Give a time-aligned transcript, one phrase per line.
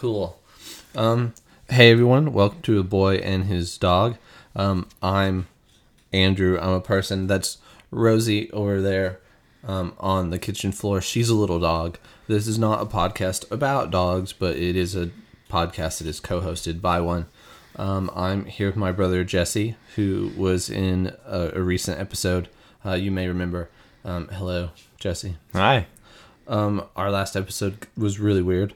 [0.00, 0.40] Cool.
[0.96, 1.34] Um,
[1.68, 4.16] hey everyone, welcome to a boy and his dog.
[4.56, 5.46] Um, I'm
[6.10, 6.58] Andrew.
[6.58, 7.26] I'm a person.
[7.26, 7.58] That's
[7.90, 9.20] Rosie over there
[9.62, 11.02] um, on the kitchen floor.
[11.02, 11.98] She's a little dog.
[12.28, 15.10] This is not a podcast about dogs, but it is a
[15.50, 17.26] podcast that is co-hosted by one.
[17.76, 22.48] Um, I'm here with my brother Jesse, who was in a, a recent episode.
[22.86, 23.68] Uh, you may remember.
[24.06, 25.36] Um, hello, Jesse.
[25.52, 25.88] Hi.
[26.48, 28.72] Um, our last episode was really weird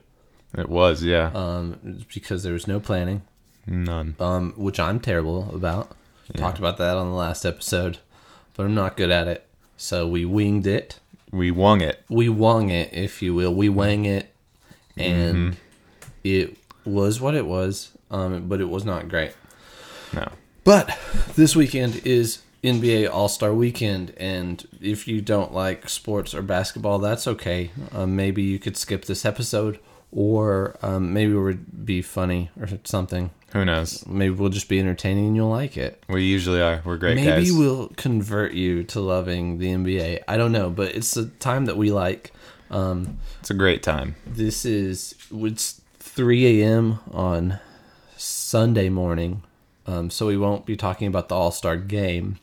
[0.57, 1.31] It was, yeah.
[1.35, 3.23] um, because there was no planning,
[3.67, 4.15] None.
[4.21, 5.93] um, which I'm terrible about.
[6.37, 7.99] Talked about that on the last episode,
[8.55, 9.47] but I'm not good at it.
[9.77, 10.99] So we winged it.
[11.31, 12.03] We wung it.
[12.09, 13.55] We wung it, if you will.
[13.55, 14.33] We wang it,
[14.97, 15.57] and
[16.23, 17.91] it was what it was.
[18.11, 19.33] Um, but it was not great.
[20.13, 20.29] No.
[20.63, 20.97] But
[21.35, 26.99] this weekend is NBA All Star Weekend, and if you don't like sports or basketball,
[26.99, 27.71] that's okay.
[27.93, 29.79] Um, maybe you could skip this episode,
[30.15, 33.31] or um, maybe it would be funny or something.
[33.53, 34.05] Who knows?
[34.07, 36.03] Maybe we'll just be entertaining and you'll like it.
[36.09, 36.81] We usually are.
[36.85, 37.53] We're great Maybe guys.
[37.53, 40.23] we'll convert you to loving the NBA.
[40.27, 42.33] I don't know, but it's a time that we like.
[42.71, 44.17] Um, It's a great time.
[44.27, 46.99] this is it's 3 a.m.
[47.13, 47.59] on
[48.17, 49.43] Sunday morning,
[49.87, 52.39] um, so we won't be talking about the All Star game.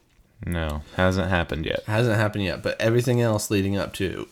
[0.46, 1.84] No, hasn't happened yet.
[1.86, 4.28] hasn't happened yet, but everything else leading up to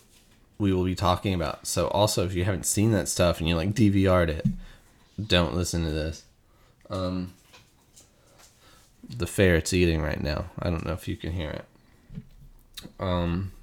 [0.59, 1.65] we will be talking about.
[1.65, 4.45] So also if you haven't seen that stuff and you like DVR'd it,
[5.27, 6.23] don't listen to this.
[6.89, 7.33] Um
[9.09, 10.45] the ferret's eating right now.
[10.59, 11.66] I don't know if you can hear it.
[12.99, 13.53] Um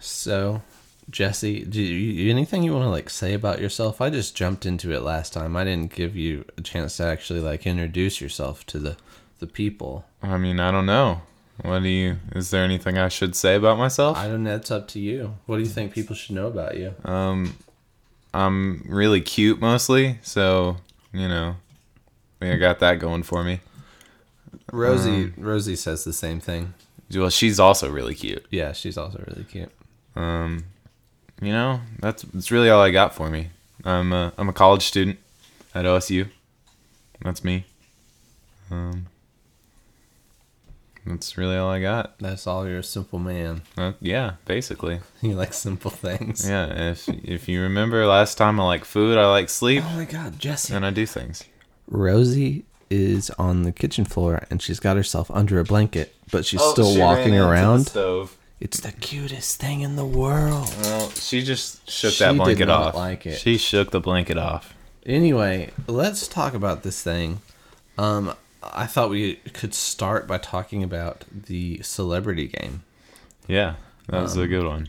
[0.00, 0.62] so
[1.10, 4.00] Jesse, do you anything you want to like say about yourself?
[4.00, 5.54] I just jumped into it last time.
[5.54, 8.96] I didn't give you a chance to actually like introduce yourself to the
[9.38, 10.06] the people.
[10.22, 11.20] I mean, I don't know.
[11.62, 12.16] What do you?
[12.32, 14.16] Is there anything I should say about myself?
[14.16, 14.56] I don't know.
[14.56, 15.36] It's up to you.
[15.46, 16.94] What do you think people should know about you?
[17.04, 17.56] Um,
[18.32, 20.78] I'm really cute mostly, so
[21.12, 21.56] you know,
[22.40, 23.60] I, think I got that going for me.
[24.72, 26.74] Rosie Rosie says the same thing.
[27.14, 28.44] Well, she's also really cute.
[28.50, 29.70] Yeah, she's also really cute.
[30.16, 30.64] Um,
[31.40, 33.50] you know, that's that's really all I got for me.
[33.84, 35.18] I'm a, I'm a college student
[35.74, 36.28] at OSU.
[37.22, 37.66] That's me.
[38.70, 39.06] Um,
[41.06, 42.18] that's really all I got.
[42.18, 42.66] That's all.
[42.66, 43.62] You're a simple man.
[43.76, 45.00] Uh, yeah, basically.
[45.22, 46.46] You like simple things.
[46.48, 50.04] Yeah, if if you remember last time, I like food, I like sleep, Oh my
[50.04, 50.74] God, Jesse.
[50.74, 51.44] and I do things.
[51.88, 56.60] Rosie is on the kitchen floor and she's got herself under a blanket, but she's
[56.62, 57.86] Oh, still walking around.
[57.86, 58.36] stove.
[58.60, 60.72] It's the cutest thing in the world.
[60.82, 62.94] Well, she just shook She that blanket off.
[62.94, 63.38] like it.
[63.38, 64.74] She shook the blanket off.
[65.04, 67.40] Anyway, let's talk about this thing.
[67.98, 68.34] Um,
[68.72, 72.82] I thought we could start by talking about the celebrity game.
[73.46, 73.74] Yeah,
[74.08, 74.88] that was Um, a good one.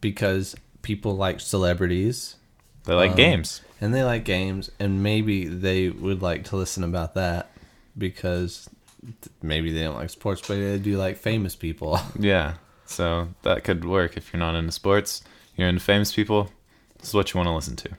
[0.00, 2.36] because people like celebrities
[2.84, 3.60] They like um, games.
[3.80, 7.50] and they like games and maybe they would like to listen about that
[7.98, 8.68] because
[9.02, 12.54] th- maybe they don't like sports but they do like famous people Yeah,
[12.86, 15.22] so that could work if you're not into sports.
[15.56, 16.50] You're into famous people.
[16.98, 17.90] This is what you want to listen to.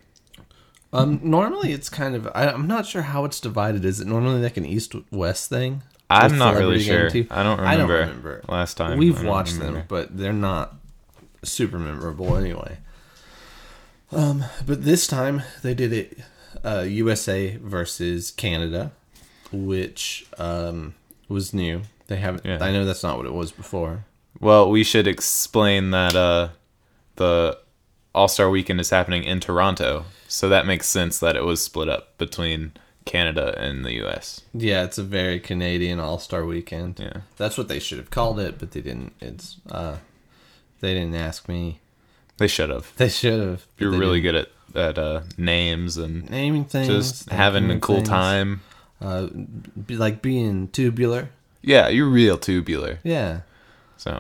[0.97, 4.41] Um normally it's kind of I, i'm not sure how it's divided is it normally
[4.41, 7.07] like an east west thing I'm not really sure.
[7.09, 7.99] I don't I don't remember.
[7.99, 8.41] remember.
[8.47, 10.73] Last time we've watched them but they're not
[11.43, 12.77] super memorable anyway
[14.11, 16.17] um but this time they did it
[16.63, 18.91] uh usa versus canada
[19.51, 20.93] which um
[21.27, 22.59] was new they haven't Yeah.
[22.61, 24.05] i know that's not what it was before
[24.39, 26.49] Well, we should explain that uh,
[27.17, 27.57] the
[28.17, 31.87] All Star Weekend is happening in Toronto, so that makes sense that it was split
[31.89, 32.71] up between
[33.05, 34.41] Canada and the U.S.
[34.53, 37.21] yeah it's a very canadian all-star weekend Yeah.
[37.37, 39.95] that's what they should have called it but they didn't it's uh
[40.81, 41.79] they didn't ask me
[42.37, 42.91] They should have.
[42.97, 44.49] they should have You're really didn't.
[44.73, 48.09] good at at uh, names and naming things just having a cool things.
[48.09, 48.59] time.
[49.01, 49.27] uh
[49.87, 51.29] be like being tubular
[51.61, 52.99] Yeah, you're real tubular.
[53.03, 53.41] yeah
[53.95, 54.11] So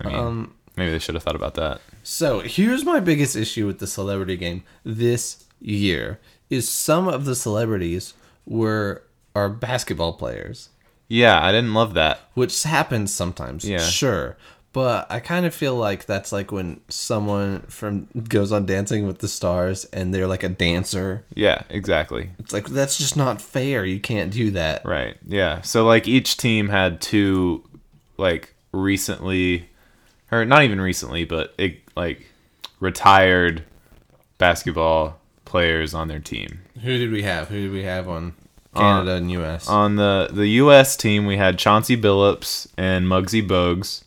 [0.00, 1.80] I mean, um maybe they should have thought about that.
[2.08, 7.34] So here's my biggest issue with the celebrity game this year is some of the
[7.34, 8.14] celebrities
[8.46, 9.02] were
[9.34, 10.68] are basketball players,
[11.08, 12.20] Yeah, I didn't love that.
[12.34, 13.64] which happens sometimes.
[13.68, 13.78] Yeah.
[13.78, 14.36] Sure.
[14.72, 19.18] But I kind of feel like that's like when someone from goes on Dancing with
[19.18, 21.24] the Stars and they're like a dancer.
[21.34, 22.30] Yeah, exactly.
[22.38, 23.84] It's like that's just not fair.
[23.84, 24.84] You can't do that.
[24.84, 25.16] Right.
[25.26, 25.62] Yeah.
[25.62, 27.64] So like each team had two
[28.16, 29.68] like recently
[30.40, 32.26] or not even recently, but it, like
[32.80, 33.64] retired
[34.38, 36.60] basketball players on their team.
[36.82, 37.48] Who did we have?
[37.48, 38.34] Who did we have on
[38.74, 39.68] Canada and US?
[39.68, 44.04] On the the US team we had Chauncey Billups and Muggsy Bogues.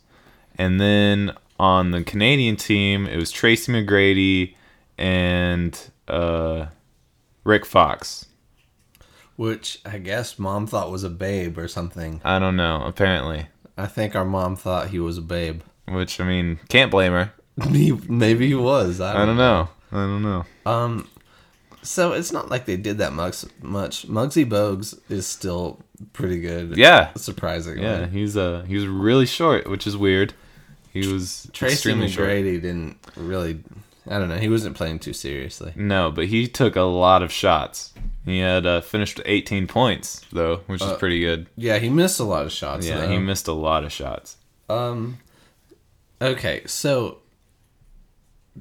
[0.58, 4.56] And then on the Canadian team it was Tracy McGrady
[4.98, 6.68] and uh,
[7.44, 8.28] Rick Fox.
[9.36, 12.20] Which I guess mom thought was a babe or something.
[12.26, 12.84] I don't know.
[12.86, 13.48] Apparently,
[13.78, 15.62] I think our mom thought he was a babe.
[15.90, 17.32] Which I mean, can't blame her.
[17.72, 19.02] He- Maybe he was.
[19.02, 19.70] I I don't, don't know.
[19.92, 20.46] I don't know.
[20.66, 21.08] Um,
[21.82, 23.44] so it's not like they did that much.
[23.62, 25.80] Much Muggsy Bogues is still
[26.14, 26.78] pretty good.
[26.78, 27.82] Yeah, surprisingly.
[27.84, 28.06] yeah.
[28.08, 30.34] He's uh he was really short, which is weird.
[30.94, 32.30] He was Tracy extremely short.
[32.30, 33.60] McGrady didn't really.
[34.08, 34.38] I don't know.
[34.38, 35.72] He wasn't playing too seriously.
[35.76, 37.94] No, but he took a lot of shots.
[38.26, 41.48] He had uh, finished with 18 points though, which is pretty good.
[41.58, 42.88] Yeah, he missed a lot of shots.
[42.88, 43.10] Yeah, though.
[43.10, 44.38] he missed a lot of shots.
[44.70, 45.20] Um.
[46.22, 47.20] Okay, so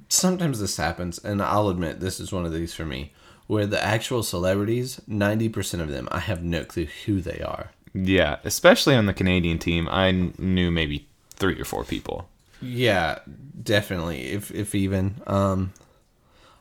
[0.08, 3.12] sometimes this happens, and I'll admit this is one of these for me,
[3.46, 7.70] where the actual celebrities, ninety percent of them, I have no clue who they are.
[7.94, 12.28] Yeah, especially on the Canadian team, I knew maybe three or four people.
[12.60, 13.19] Yeah,
[13.61, 14.28] definitely.
[14.32, 15.72] If if even, um,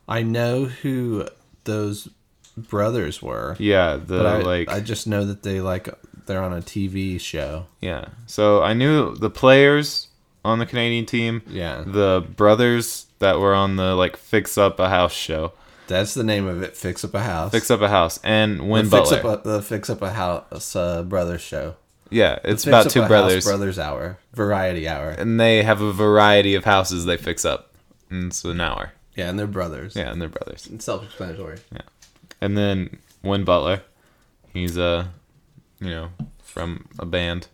[0.07, 1.27] I know who
[1.65, 2.09] those
[2.55, 3.55] brothers were.
[3.59, 5.89] Yeah, the I, like I just know that they like
[6.25, 7.67] they're on a TV show.
[7.81, 8.05] yeah.
[8.25, 10.06] So I knew the players
[10.47, 14.89] on the Canadian team, Yeah, the brothers that were on the like Fix Up a
[14.89, 15.53] House show,
[15.87, 16.75] that's the name of it.
[16.75, 17.51] Fix up a house.
[17.51, 19.31] Fix Up a House, and The Win fix Butler.
[19.31, 21.75] up a, the fix up a house uh, brothers show.
[22.09, 25.09] yeah, it's Fix about two a brothers, brothers hour variety hour.
[25.09, 27.73] and they have a variety of houses they fix up.
[28.09, 28.93] And it's an hour.
[29.15, 29.95] Yeah, and they're brothers.
[29.95, 30.67] Yeah, and they're brothers.
[30.71, 31.57] It's self-explanatory.
[31.73, 31.81] Yeah,
[32.39, 33.81] and then Win Butler,
[34.53, 35.07] he's uh,
[35.79, 36.09] you know,
[36.43, 37.47] from a band.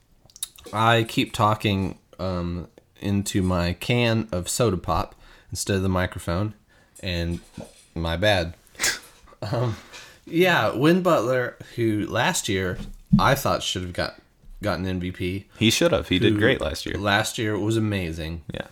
[0.73, 2.67] I keep talking um,
[3.03, 5.15] into my can of soda pop
[5.49, 6.53] instead of the microphone,
[7.01, 7.39] and
[7.93, 8.55] my bad.
[9.51, 9.77] um,
[10.25, 12.77] yeah, Win Butler, who last year
[13.19, 14.15] I thought should have got
[14.61, 15.43] gotten MVP.
[15.59, 16.07] He should have.
[16.07, 16.97] He did great last year.
[16.97, 18.43] Last year was amazing.
[18.53, 18.67] Yeah.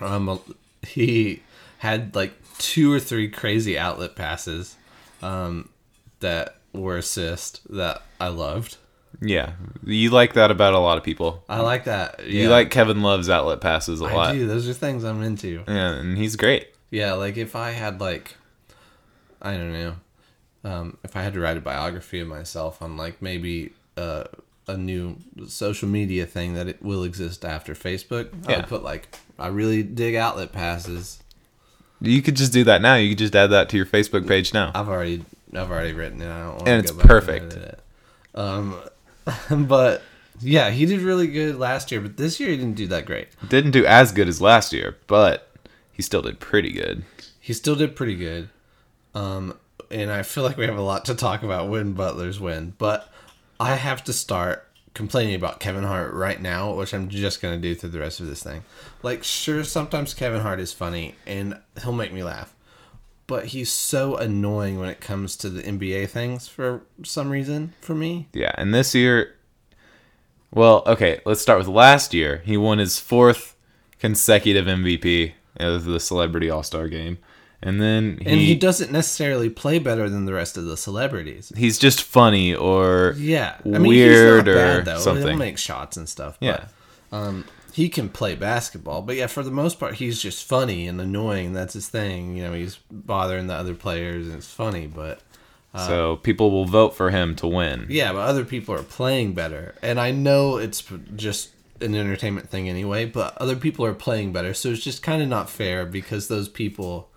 [0.00, 0.40] Um,
[0.82, 1.42] he
[1.78, 4.76] had like two or three crazy outlet passes
[5.20, 5.68] um,
[6.20, 8.76] that were assist that I loved.
[9.20, 9.52] Yeah.
[9.84, 11.42] You like that about a lot of people.
[11.48, 12.20] I like that.
[12.26, 14.32] Yeah, You like Kevin Love's outlet passes a I lot.
[14.32, 14.46] do.
[14.46, 15.62] Those are things I'm into.
[15.68, 16.68] Yeah, and he's great.
[16.90, 18.36] Yeah, like if I had like,
[19.42, 19.94] I don't know,
[20.64, 24.24] um, if I had to write a biography of myself on like maybe uh,
[24.66, 25.16] a new
[25.48, 29.82] social media thing that it will exist after Facebook, I would put like I really
[29.82, 31.20] dig outlet passes.
[32.00, 32.94] You could just do that now.
[32.96, 34.70] You could just add that to your Facebook page now.
[34.74, 36.28] I've already I've already written it.
[36.30, 37.54] I don't want And it's perfect.
[37.54, 37.80] it.
[38.34, 38.76] Um,
[39.50, 40.02] but
[40.40, 43.28] yeah, he did really good last year, but this year he didn't do that great.
[43.48, 45.50] Didn't do as good as last year, but
[45.92, 47.04] he still did pretty good.
[47.40, 48.48] He still did pretty good.
[49.14, 49.58] Um,
[49.90, 53.12] and I feel like we have a lot to talk about when Butler's win, but
[53.60, 57.60] I have to start complaining about Kevin Hart right now, which I'm just going to
[57.60, 58.64] do through the rest of this thing.
[59.02, 62.54] Like, sure, sometimes Kevin Hart is funny and he'll make me laugh,
[63.26, 67.94] but he's so annoying when it comes to the NBA things for some reason for
[67.94, 68.28] me.
[68.32, 69.34] Yeah, and this year,
[70.50, 72.42] well, okay, let's start with last year.
[72.44, 73.56] He won his fourth
[73.98, 77.18] consecutive MVP of the Celebrity All Star Game,
[77.62, 81.50] and then he, And he doesn't necessarily play better than the rest of the celebrities.
[81.56, 84.92] he's just funny or Yeah, I mean, weird or bad, though.
[84.92, 85.38] He'll something.
[85.38, 86.36] make shots and stuff.
[86.40, 86.66] Yeah.
[87.10, 87.44] but, um,
[87.74, 91.54] he can play basketball, but yeah, for the most part, he's just funny and annoying.
[91.54, 92.36] That's his thing.
[92.36, 94.86] You know, he's bothering the other players, and it's funny.
[94.86, 95.20] But
[95.74, 97.86] uh, so people will vote for him to win.
[97.90, 100.84] yeah, but other people are playing better, and I know it's
[101.16, 101.50] just
[101.80, 103.06] an entertainment thing anyway.
[103.06, 106.48] But other people are playing better, so it's just kind of not fair because those
[106.48, 107.08] people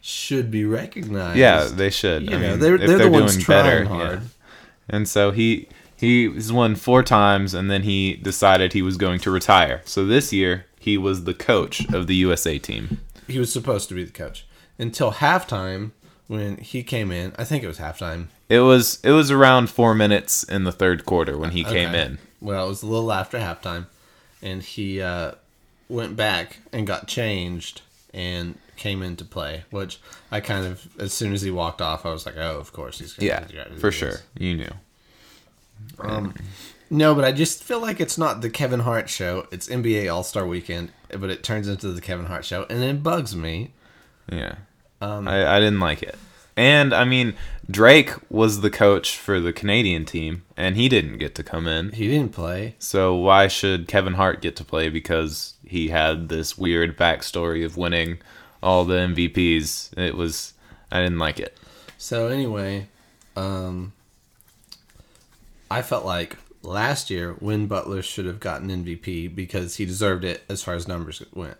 [0.00, 1.36] should be recognized.
[1.38, 2.22] Yeah, they should.
[2.22, 4.20] you I know, mean, they're if they're, the ones trying hard.
[4.22, 4.28] yeah.
[4.88, 9.30] And so he he's won four times, and then he decided he was going to
[9.30, 9.82] retire.
[9.84, 13.00] So this year he was the coach of the USA team.
[13.26, 14.46] he was supposed to be the coach
[14.78, 15.90] until halftime
[16.28, 17.32] when he came in.
[17.38, 18.26] I think it was halftime.
[18.48, 22.18] It was it was around four minutes in the third quarter when he came in.
[22.40, 23.86] Well, it was a little after halftime,
[24.42, 25.32] and he uh,
[25.88, 27.82] went back and got changed
[28.14, 29.64] and came into play.
[29.70, 30.00] Which
[30.30, 33.00] I kind of, as soon as he walked off, I was like, "Oh, of course
[33.00, 33.94] he's gonna Yeah, for this.
[33.94, 34.14] sure.
[34.38, 34.70] You knew.
[36.90, 39.46] No, but I just feel like it's not the Kevin Hart show.
[39.50, 43.02] It's NBA All Star Weekend, but it turns into the Kevin Hart show, and it
[43.02, 43.72] bugs me.
[44.30, 44.56] Yeah.
[45.00, 46.16] Um, I, I didn't like it.
[46.56, 47.34] And I mean,
[47.70, 51.92] Drake was the coach for the Canadian team, and he didn't get to come in.
[51.92, 52.74] He didn't play.
[52.78, 57.76] So why should Kevin Hart get to play because he had this weird backstory of
[57.76, 58.18] winning
[58.60, 59.96] all the MVPs?
[59.96, 60.54] It was
[60.90, 61.56] I didn't like it.
[61.96, 62.88] So anyway,
[63.36, 63.92] um,
[65.70, 70.42] I felt like last year Win Butler should have gotten MVP because he deserved it
[70.48, 71.56] as far as numbers went.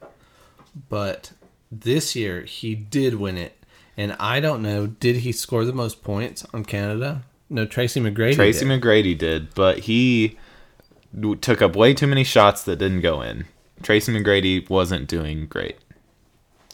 [0.88, 1.33] But
[1.71, 3.59] this year he did win it
[3.99, 7.25] And I don't know, did he score the most points on Canada?
[7.50, 8.37] No, Tracy McGrady.
[8.37, 8.81] Tracy did.
[8.81, 10.38] McGrady did, but he
[11.41, 13.47] took up way too many shots that didn't go in.
[13.83, 15.77] Tracy McGrady wasn't doing great.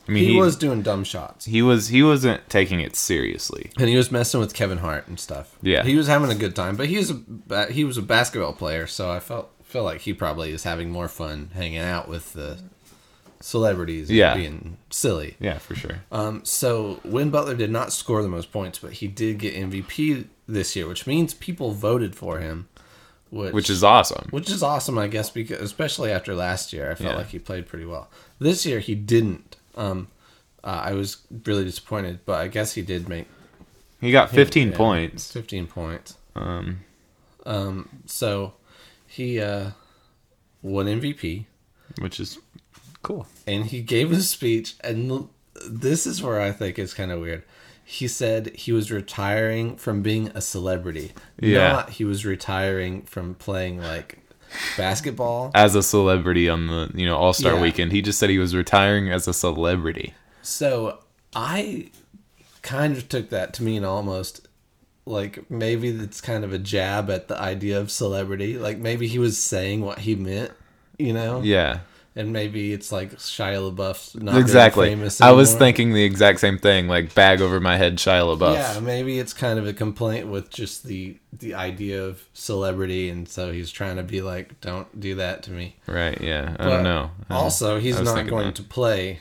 [0.06, 1.46] I mean, he, was doing dumb shots.
[1.46, 3.70] he was he wasn't taking it seriously.
[3.78, 5.56] And he was messing with Kevin Hart and stuff.
[5.62, 5.82] Yeah.
[5.84, 6.76] he was having a good time.
[6.76, 10.02] But he was a ba- he was a basketball player, so I felt feel like
[10.02, 12.58] he probably is having more fun hanging out with the
[13.40, 14.08] celebrities.
[14.08, 14.34] and Yeah.
[14.36, 15.36] being silly.
[15.40, 16.02] Yeah, for sure.
[16.12, 20.26] Um, so Win Butler did not score the most points, but he did get MVP
[20.48, 22.68] this year, which means people voted for him,
[23.30, 24.28] which Which is awesome.
[24.30, 27.16] which is awesome, I guess, because especially after last year, I felt Yeah.
[27.16, 28.08] like he played pretty well.
[28.38, 29.56] This year he didn't.
[29.76, 30.08] Um,
[30.62, 33.26] uh, I was really disappointed, but I guess he did make
[34.00, 35.32] He got 15 yeah, points.
[35.32, 36.16] Fifteen points.
[36.34, 36.80] Um,
[37.46, 38.54] Um, so
[39.06, 39.70] he uh,
[40.62, 41.44] won MVP,
[42.00, 42.38] which is
[43.02, 43.26] cool.
[43.46, 45.28] and he gave a speech, and
[45.68, 47.42] this is where I think it's kind of weird.
[47.84, 51.12] He said he was retiring from being a celebrity.
[51.38, 51.72] Yeah.
[51.72, 54.18] Not he was retiring from playing like
[54.76, 55.50] basketball.
[55.54, 57.60] As a celebrity on the you know All Star Yeah.
[57.62, 60.14] Weekend, he just said he was retiring as a celebrity.
[60.42, 60.98] So
[61.34, 61.90] I
[62.62, 64.48] kind of took that to mean almost
[65.06, 68.58] like maybe it's kind of a jab at the idea of celebrity.
[68.58, 70.52] Like maybe he was saying what he meant,
[70.98, 71.42] you know?
[71.42, 71.80] Yeah,
[72.16, 74.88] And maybe it's like Shia LaBeouf's not exactly.
[74.88, 76.86] Famous I was thinking the exact same thing.
[76.86, 78.54] Like bag over my head, Shia LaBeouf.
[78.54, 83.28] Yeah, maybe it's kind of a complaint with just the the idea of celebrity, and
[83.28, 86.20] so he's trying to be like, "Don't do that to me." Right.
[86.20, 86.54] Yeah.
[86.56, 87.10] I But don't know.
[87.28, 88.54] I- Also, he's not going that.
[88.56, 89.18] to play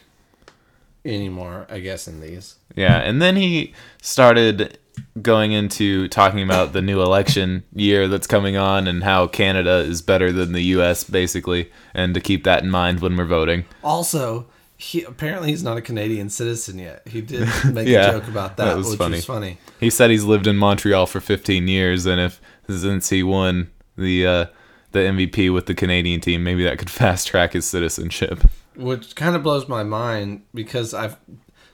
[1.04, 1.66] anymore.
[1.70, 2.56] I guess in these.
[2.76, 3.74] Yeah, and then he
[4.04, 4.78] started
[5.22, 10.02] going into talking about the new election year that's coming on and how Canada is
[10.02, 13.66] better than the US basically and to keep that in mind when we're voting.
[13.84, 14.48] Also,
[14.78, 17.08] he apparently he's not a Canadian citizen yet.
[17.08, 19.16] He did make Yeah, a joke about that, that was which funny.
[19.18, 19.58] was funny.
[19.80, 24.26] He said he's lived in Montreal for 15 years and if since he won the
[24.28, 24.46] uh
[24.92, 28.44] the MVP with the Canadian team, maybe that could fast track his citizenship.
[28.76, 31.18] Which kind of blows my mind because I've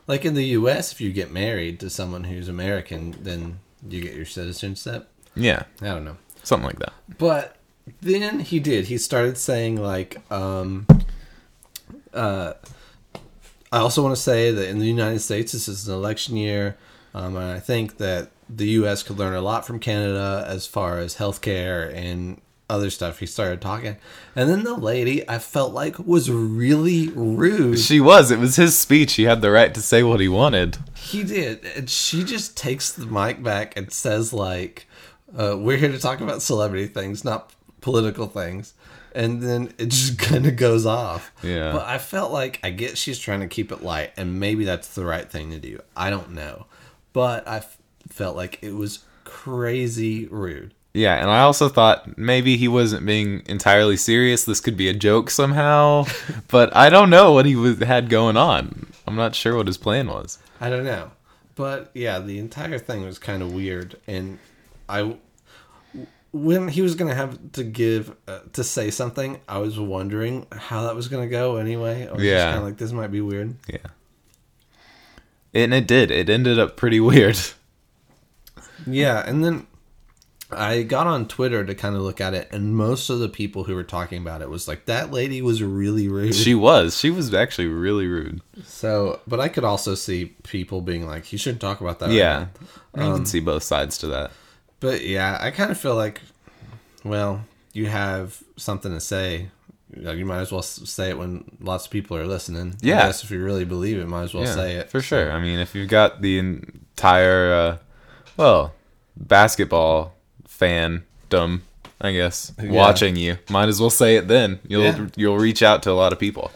[0.10, 0.92] like in the U.S.
[0.92, 5.08] if you get married to someone who's American, then you get your citizenship.
[5.36, 6.18] Yeah, I don't know.
[6.44, 6.94] something like that.
[7.20, 7.56] But
[8.01, 8.86] then he did.
[8.86, 10.88] He started saying like, um,
[12.12, 12.54] uh,
[13.72, 16.75] I also want to say that in the United States, this is an election year,
[17.13, 19.04] um, and I think that the U.S.
[19.04, 23.19] could learn a lot from Canada as far as healthcare and other stuff.
[23.19, 23.97] He started talking,
[24.35, 27.79] and then the lady I felt like was really rude.
[27.79, 28.31] She was.
[28.31, 29.13] It was his speech.
[29.13, 30.77] He had the right to say what he wanted.
[30.95, 34.88] He did, and she just takes the mic back and says like,
[35.38, 38.73] uh, "We're here to talk about celebrity things, not political things."
[39.15, 41.31] And then it just kind of goes off.
[41.41, 41.71] Yeah.
[41.71, 44.93] But I felt like I get she's trying to keep it light, and maybe that's
[44.93, 45.79] the right thing to do.
[45.97, 46.67] I don't know,
[47.11, 50.73] but I f- felt like it was crazy rude.
[50.93, 54.43] Yeah, and I also thought maybe he wasn't being entirely serious.
[54.46, 56.05] This could be a joke somehow,
[56.48, 58.88] but I don't know what he was had going on.
[59.08, 60.39] I'm not sure what his plan was.
[60.60, 61.12] I don't know.
[61.55, 63.98] But yeah, the entire thing was kind of weird.
[64.08, 64.39] And
[64.88, 65.15] I,
[66.31, 70.48] when he was going to have to give, uh, to say something, I was wondering
[70.51, 72.08] how that was going to go anyway.
[72.08, 72.36] I was Yeah.
[72.36, 73.55] just kind of like, this might be weird.
[73.67, 73.77] Yeah,
[75.53, 76.12] and it did.
[76.12, 77.38] It ended up pretty weird.
[78.88, 79.24] Yeah.
[79.27, 79.67] And then
[80.51, 82.48] I got on Twitter to kind of look at it.
[82.51, 85.62] And most of the people who were talking about it was like, that lady was
[85.62, 86.34] really rude.
[86.34, 86.98] She was.
[86.98, 88.41] She was actually really rude.
[88.65, 92.08] so, but I could also see people being like, you shouldn't talk about that.
[92.08, 92.48] right Yeah,
[92.96, 94.32] now." you can see both sides to that.
[94.79, 96.22] But yeah, I kind of feel like,
[97.03, 99.50] well, you have something to say.
[99.96, 102.74] You, might as well say it when lots of people are listening.
[102.84, 103.06] I Yeah.
[103.08, 105.32] guess if you really believe it, might as well Yeah, say it for sure.
[105.32, 107.77] I mean, if you've got the entire, uh,
[108.38, 108.74] well,
[109.18, 110.13] basketball
[110.60, 111.62] fandom,
[112.01, 112.72] I guess, Yeah.
[112.72, 114.28] watching you, might as well say it.
[114.28, 115.08] Then you'll Yeah.
[115.16, 116.51] you'll reach out to a lot of people.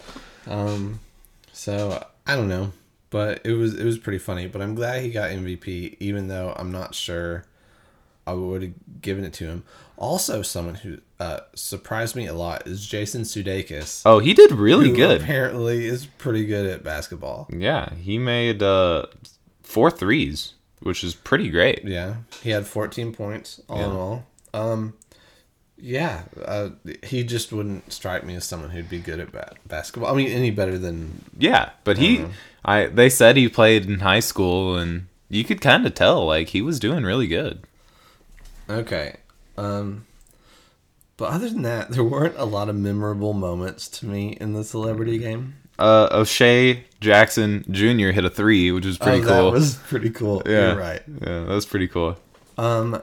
[0.47, 0.99] Um,
[1.51, 2.73] so I don't know,
[3.09, 4.47] but it was it was pretty funny.
[4.47, 7.45] But I'm glad he got MVP, even though I'm not sure
[8.25, 9.63] I would have given it to him.
[9.97, 14.01] Also, someone who uh, surprised me a lot is Jason Sudeikis.
[14.05, 15.21] Oh, he did really good.
[15.21, 17.47] Apparently, is pretty good at basketball.
[17.51, 19.05] Yeah, he made uh,
[19.61, 21.83] four threes, which is pretty great.
[21.83, 24.25] Yeah, he had 14 points all in all.
[24.53, 24.93] Um,
[25.77, 26.69] yeah, uh,
[27.01, 30.13] he just wouldn't strike me as someone who'd be good at ba- basketball.
[30.13, 32.25] I mean, any better than Yeah, but he,
[32.63, 36.49] I they said he played in high school, and you could kind of tell like
[36.49, 37.63] he was doing really good.
[38.69, 39.17] okay.
[39.57, 40.05] Um,
[41.17, 44.63] but other than that, there weren't a lot of memorable moments to me in the
[44.63, 45.55] celebrity game.
[45.79, 48.11] Uh, O'Shea Jackson Jr.
[48.11, 49.51] hit a three, which was pretty oh, cool.
[49.51, 50.41] That was pretty cool.
[50.45, 51.01] yeah, You're right.
[51.07, 52.17] Yeah, that was pretty cool.
[52.57, 53.01] Um,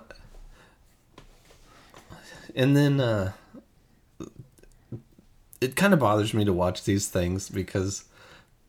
[2.54, 3.32] and then uh,
[5.60, 8.04] it kind of bothers me to watch these things because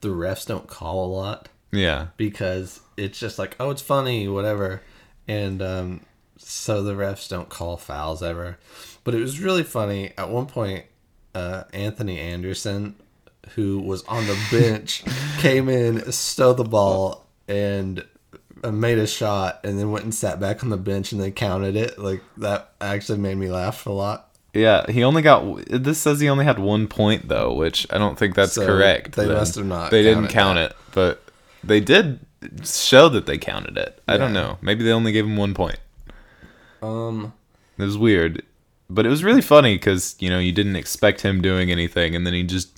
[0.02, 4.82] the refs don't call a lot Yeah, because it's just like, oh, it's funny, whatever,
[5.28, 6.02] and um,
[6.38, 8.58] so the refs don't call fouls ever.
[9.04, 10.86] But it was really funny at one point.
[11.34, 12.96] Uh, Anthony Anderson,
[13.56, 15.04] who was on the bench,
[15.40, 18.06] came in, stole the ball, and
[18.64, 21.32] uh, made a shot, and then went and sat back on the bench, and they
[21.32, 21.98] counted it.
[22.00, 24.30] Like that actually made me laugh a lot.
[24.54, 24.86] yeah.
[24.90, 25.66] He only got.
[25.68, 29.16] This says he only had one point though, which I don't think that's So correct.
[29.16, 29.36] they then.
[29.38, 30.72] must have not They didn't count that.
[30.72, 31.24] it, but
[31.64, 32.20] they did
[32.64, 34.02] show that they counted it.
[34.08, 34.58] I don't know.
[34.62, 35.78] Maybe they only gave him one point.
[36.82, 37.34] Um,
[37.78, 38.44] It was weird,
[38.90, 42.26] but it was really funny because you know you didn't expect him doing anything, and
[42.26, 42.70] then he just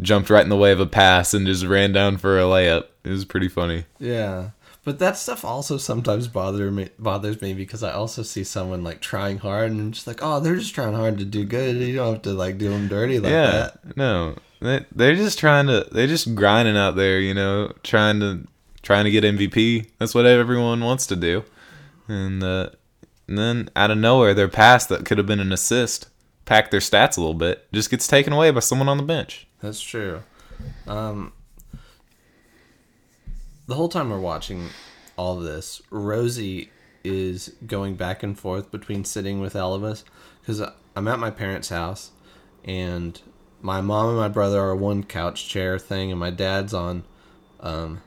[0.00, 2.86] jumped right in the way of a pass and just ran down for a layup.
[3.04, 3.84] It was pretty funny.
[3.98, 4.50] yeah.
[4.84, 9.02] But that stuff also sometimes bother me bothers me because I also see someone like
[9.02, 11.76] trying hard and I'm just like, oh, they're just trying hard to do good.
[11.76, 13.96] You don't have to like do them dirty like yeah, that.
[13.98, 18.46] no, they they're just trying to they're just grinding out there, you know, trying to
[18.82, 19.90] trying to get MVP.
[19.98, 21.44] That's what everyone wants to do,
[22.06, 22.70] and, uh,
[23.26, 26.08] and then out of nowhere, their pass that could have been an assist,
[26.46, 29.47] pack their stats a little bit, just gets taken away by someone on the bench.
[29.60, 30.22] That's true.
[30.86, 31.32] Um,
[33.66, 34.68] the whole time we're watching
[35.16, 36.70] all this, Rosie
[37.04, 40.04] is going back and forth between sitting with all of us
[40.40, 40.62] because
[40.96, 42.10] I'm at my parents' house
[42.64, 43.20] and
[43.60, 47.04] my mom and my brother are one couch chair thing, and my dad's on
[47.60, 48.02] um,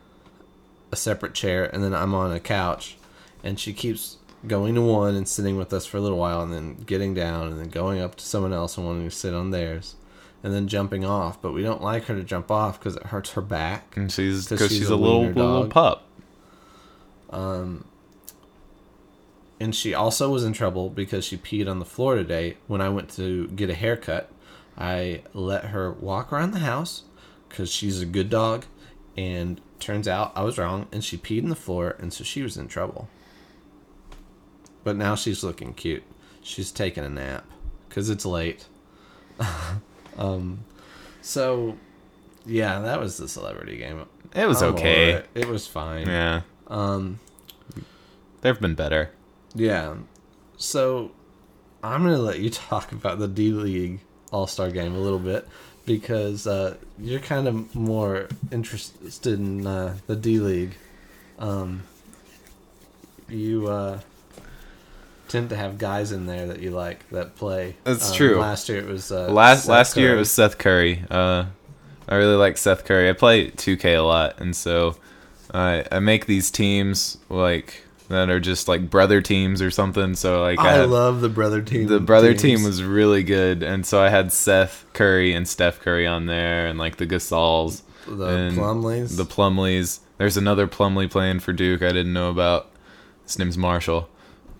[0.92, 2.98] a separate chair, and then I'm on a couch,
[3.44, 4.18] and she keeps
[4.48, 7.48] going to one and sitting with us for a little while, and then getting down,
[7.48, 9.96] and then going up to someone else and wanting to sit on theirs,
[10.44, 11.42] and then jumping off.
[11.42, 13.96] But we don't like her to jump off because it hurts her back.
[13.98, 16.06] And she's because she's she's, a a little little pup.
[17.30, 17.86] Um,
[19.60, 22.90] And she also was in trouble because she peed on the floor today when I
[22.90, 24.32] went to get a haircut.
[24.78, 27.04] I let her walk around the house
[27.48, 28.66] because she's a good dog,
[29.16, 32.42] and turns out I was wrong, and she peed on the floor, and so she
[32.42, 33.08] was in trouble.
[34.84, 36.04] But now she's looking cute.
[36.42, 37.46] She's taking a nap
[37.88, 38.66] because it's late.
[40.18, 40.60] um,
[41.22, 41.78] so
[42.46, 44.06] yeah, that was the celebrity game.
[44.34, 45.12] It was I'm okay.
[45.14, 45.30] It.
[45.36, 46.08] It was fine.
[46.08, 47.20] Yeah, Um,
[48.42, 49.12] there've been better.
[49.54, 49.96] Yeah.
[50.58, 51.12] So
[51.84, 54.00] I'm gonna let you talk about the D League
[54.32, 55.48] All Star Game a little bit
[55.86, 60.74] because uh, you're kind of more interested in uh, the D League.
[61.40, 61.84] Um,
[63.28, 64.00] you uh,
[65.32, 67.76] tend to have guys in there that you like that play.
[67.84, 68.40] That's Um, true.
[68.40, 70.20] Last year it was uh, last Seth last year it Curry.
[70.20, 71.04] was Seth Curry.
[71.10, 71.46] Uh,
[72.10, 73.10] I really like Seth Curry.
[73.10, 74.98] I play 2K a lot, and so
[75.54, 80.16] I I make these teams like that are just like brother teams or something.
[80.16, 81.88] So like I, I love the brother team.
[81.88, 82.60] the brother teams.
[82.60, 86.68] team was really good, and so I had Seth Curry and Steph Curry on there,
[86.68, 89.16] and like the Gasols, the Plumlees.
[89.16, 90.00] the Plumlees.
[90.18, 91.82] There's another Plumlee playing for Duke.
[91.82, 92.68] I didn't know about.
[93.24, 94.10] His name's Marshall.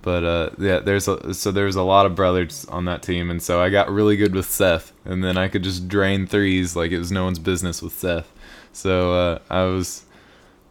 [0.02, 3.30] But uh, yeah, there's a, so there was a lot of brothers on that team,
[3.30, 6.76] and so I got really good with Seth, and then I could just drain threes
[6.76, 8.32] like it was no one's business with Seth.
[8.74, 10.06] So uh, I was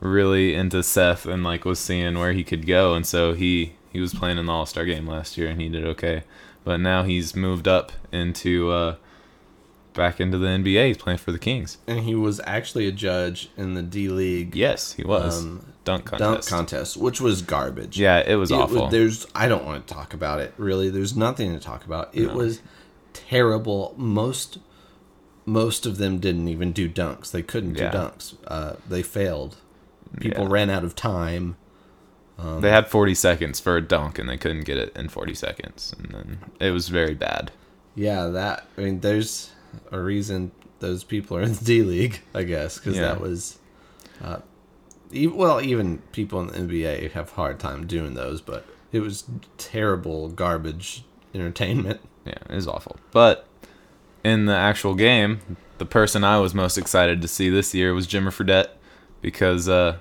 [0.00, 4.00] really into Seth and like was seeing where he could go, and so he he
[4.00, 6.24] was playing in the All Star game last year, and he did okay.
[6.64, 8.96] But now he's moved up into uh,
[9.94, 10.88] back into the NBA.
[10.88, 11.78] He's playing for the Kings.
[11.86, 16.04] and he was actually a judge in the D League Yes, he was Um, dunk
[16.06, 16.20] contest.
[16.20, 17.98] dunk contest, which was garbage.
[17.98, 18.88] Yeah, it was It awful.
[18.88, 20.52] there's I don't want to talk about it.
[20.56, 22.10] Really, there's nothing to talk about.
[22.14, 22.34] It No.
[22.34, 22.60] was
[23.12, 23.94] terrible.
[23.96, 24.58] Most
[25.46, 27.30] most of them didn't even do dunks.
[27.32, 27.90] They couldn't Yeah.
[27.90, 28.34] do dunks.
[28.46, 29.56] Uh, they failed.
[30.20, 30.50] People Yeah.
[30.52, 31.56] ran out of time.
[32.60, 35.94] they had 40 seconds for a dunk, and they couldn't get it in 40 seconds,
[35.98, 37.50] and then it was very bad.
[37.94, 38.66] Yeah, that.
[38.78, 39.50] I mean, there's
[39.92, 43.02] a reason those people are in the D League, I guess, because Yeah.
[43.02, 43.58] that was.
[44.24, 44.38] Uh,
[45.12, 49.24] well, even people in the NBA have a hard time doing those, but it was
[49.58, 52.00] terrible garbage entertainment.
[52.24, 52.96] Yeah, it was awful.
[53.12, 53.46] But
[54.22, 58.06] in the actual game, the person I was most excited to see this year was
[58.06, 58.68] Jimmer Fredette
[59.22, 59.96] because uh,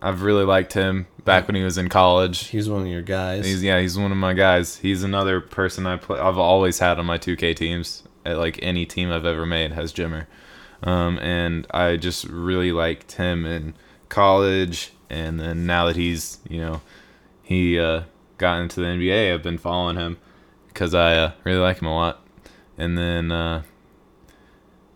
[0.00, 2.48] I've really liked him back when he was in college.
[2.48, 3.44] He's one of your guys.
[3.44, 4.76] He's yeah, he's one of my guys.
[4.76, 6.18] He's another person I play.
[6.18, 8.02] I've always had on my 2K teams.
[8.26, 10.26] At like any team I've ever made has Jimmer,
[10.82, 13.74] um, and I just really liked him in
[14.08, 14.92] college.
[15.10, 16.80] And then now that he's you know
[17.42, 18.02] he uh,
[18.38, 20.18] got into the NBA, I've been following him
[20.68, 22.20] because I uh, really like him a lot.
[22.76, 23.62] And then uh,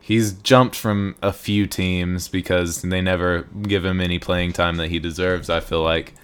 [0.01, 4.89] he's jumped from a few teams because they never give him any playing time that
[4.89, 5.49] he deserves.
[5.49, 6.15] I feel like,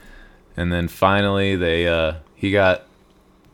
[0.57, 2.87] and then finally they uh, he got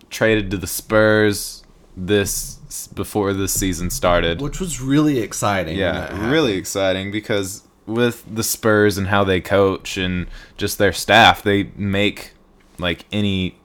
[0.08, 1.64] traded to the Spurs
[1.96, 4.40] this before this season started.
[4.40, 5.76] Which was really exciting.
[5.76, 10.26] Yeah, really exciting because with the Spurs and how they coach and
[10.56, 12.32] just their staff, they make
[12.78, 13.56] like any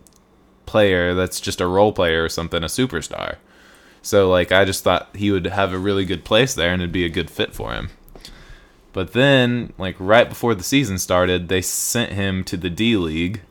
[0.65, 3.38] player that's just a role player or something a superstar.
[4.01, 6.91] So like I just thought he would have a really good place there and it'd
[6.91, 7.89] be a good fit for him.
[8.93, 13.41] But then like right before the season started, they sent him to the D League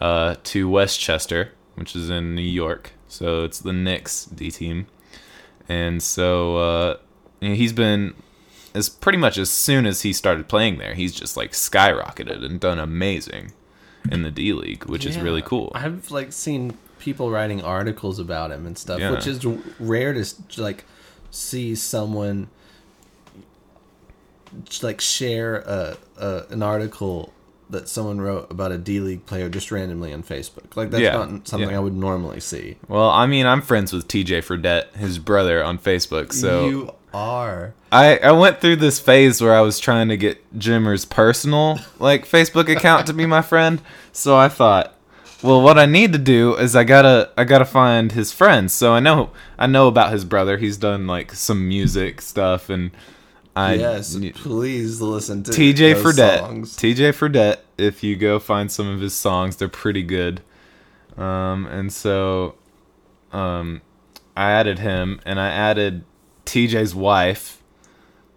[0.00, 2.92] uh to Westchester, which is in New York.
[3.08, 4.86] So it's the Knicks D team.
[5.68, 6.96] And so uh
[7.40, 8.14] he's been
[8.76, 12.60] as pretty much as soon as he started playing there, he's just like skyrocketed and
[12.60, 13.52] done amazing
[14.10, 15.72] in the D League, which is really cool.
[15.74, 19.10] I've like seen people writing articles about him and stuff, Yeah.
[19.12, 19.44] which is
[19.80, 20.24] rare to
[20.58, 20.84] like
[21.30, 22.48] see someone
[24.82, 27.32] like share a, a an article
[27.70, 30.76] that someone wrote about a D League player just randomly on Facebook.
[30.76, 31.12] Like that's Yeah.
[31.16, 31.76] not something Yeah.
[31.76, 32.76] I would normally see.
[32.88, 36.32] Well, I mean, I'm friends with TJ Fredette, his brother, on Facebook.
[36.32, 37.74] So you are.
[37.90, 42.26] I, I went through this phase where I was trying to get Jimmer's personal like
[42.28, 43.80] Facebook account to be my friend.
[44.12, 44.94] So I thought,
[45.42, 48.72] well, what I need to do is I gotta I gotta find his friends.
[48.72, 50.56] So I know I know about his brother.
[50.58, 52.90] He's done like some music stuff, and
[53.56, 56.38] I yes, please listen to TJ Fredette.
[56.40, 56.76] songs.
[56.76, 57.58] TJ Fredette.
[57.78, 60.42] If you go find some of his songs, they're pretty good.
[61.16, 62.56] Um, and so,
[63.32, 63.80] um,
[64.36, 66.04] I added him, and I added
[66.44, 67.62] TJ's wife.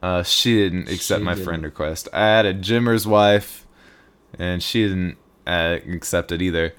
[0.02, 1.46] Uh, she didn't accept She my didn't.
[1.46, 2.08] friend request.
[2.14, 3.68] I added Jimmer's wife,
[4.38, 6.74] and she didn't uh, accept it either.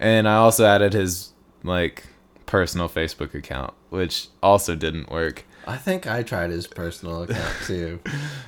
[0.00, 2.04] And I also added his like
[2.46, 5.44] personal Facebook account, which also didn't work.
[5.66, 8.00] I think I tried his personal account too.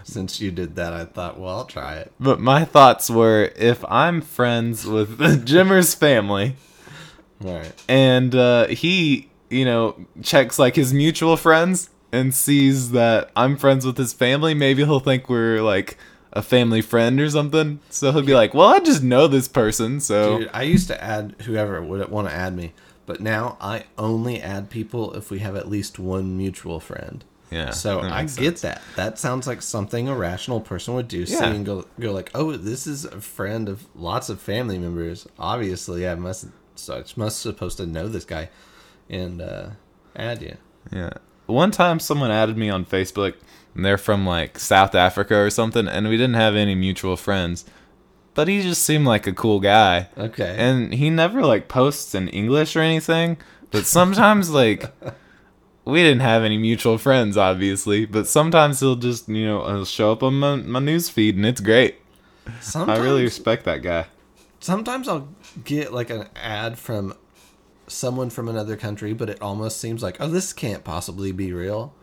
[0.05, 2.13] Since you did that, I thought, well, I'll try it.
[2.21, 6.57] But my thoughts were if I'm friends with Jimmer's family
[7.41, 7.73] Right.
[7.89, 13.85] and uh, he, you know, checks like his mutual friends and sees that I'm friends
[13.85, 15.99] with his family, maybe he'll think we're like
[16.33, 17.81] a family friend or something.
[17.91, 20.01] So he'll be like, well, I just know this person.
[20.01, 22.73] So Dude, I used to add whoever would want to add me,
[23.07, 27.25] but now I only add people if we have at least one mutual friend.
[27.51, 27.71] yeah.
[27.71, 28.61] So I get sense.
[28.63, 28.83] that.
[28.97, 31.25] That sounds like something a rational person would do.
[31.27, 31.47] See Yeah.
[31.53, 35.27] and go go like, oh, this is a friend of lots of family members.
[35.39, 38.51] Obviously, I must so I must supposed to know this guy,
[39.09, 39.69] and uh,
[40.17, 40.57] add you.
[40.93, 41.11] Yeah.
[41.47, 43.35] One time someone added me on Facebook
[43.75, 47.65] and they're from like South Africa or something and we didn't have any mutual friends.
[48.37, 50.09] But he just seemed like a cool guy.
[50.17, 50.55] Okay.
[50.59, 53.39] And he never like posts in English or anything,
[53.71, 54.85] but sometimes like
[55.87, 60.13] we didn't have any mutual friends obviously, but sometimes he'll just, you know, he'll show
[60.13, 61.97] up on my, my news feed and it's great.
[62.61, 64.05] sometimes, I really respect that guy.
[64.61, 65.29] sometimes I'll
[65.65, 67.15] get like an ad from
[67.87, 71.95] someone from another country, but it almost seems like, oh, this can't possibly be real.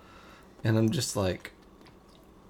[0.63, 1.51] And I'm just like,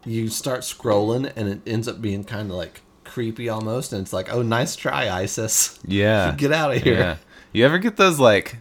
[0.05, 2.79] you start scrolling and it ends up being kind of like
[3.13, 3.93] creepy almost.
[3.93, 5.79] And it's like, oh, nice try, ISIS.
[5.85, 6.33] Yeah.
[6.37, 6.93] Get out of here.
[6.97, 7.17] Yeah.
[7.51, 8.57] You ever get those like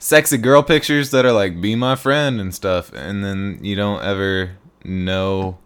[0.00, 4.02] sexy girl pictures that are like be my friend and stuff and then you don't
[4.02, 5.58] ever know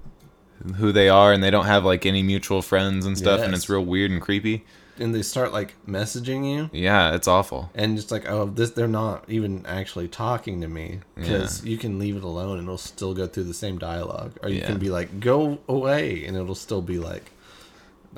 [0.76, 3.68] who they are and they don't have like any mutual friends and stuff and it's
[3.70, 4.64] real weird and creepy?
[4.98, 6.68] And they start like messaging you.
[6.72, 7.70] Yeah, it's awful.
[7.74, 11.98] And it's like, oh, this they're not even actually talking to me because you can
[11.98, 14.66] leave it alone and it'll still go through the same dialogue, or you Yeah.
[14.66, 17.30] can be like, go away, and it'll still be like,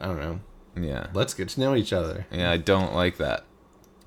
[0.00, 0.40] I don't know,
[0.80, 1.06] Yeah.
[1.14, 2.26] let's get to know each other.
[2.32, 3.44] Yeah, I don't like that.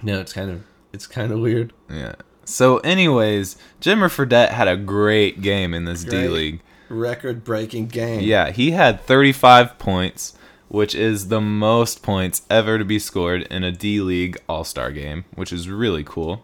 [0.02, 1.74] No, it's kind of it's kind of weird.
[1.90, 2.16] Yeah.
[2.44, 6.30] So anyways, Jimmer Fredette had a great game in this D Great.
[6.32, 6.62] League.
[6.90, 8.20] Record breaking game.
[8.22, 10.34] Yeah, he had 35 points,
[10.68, 14.92] which is the most points ever to be scored in a D League All Star
[14.92, 16.44] game, which is really cool.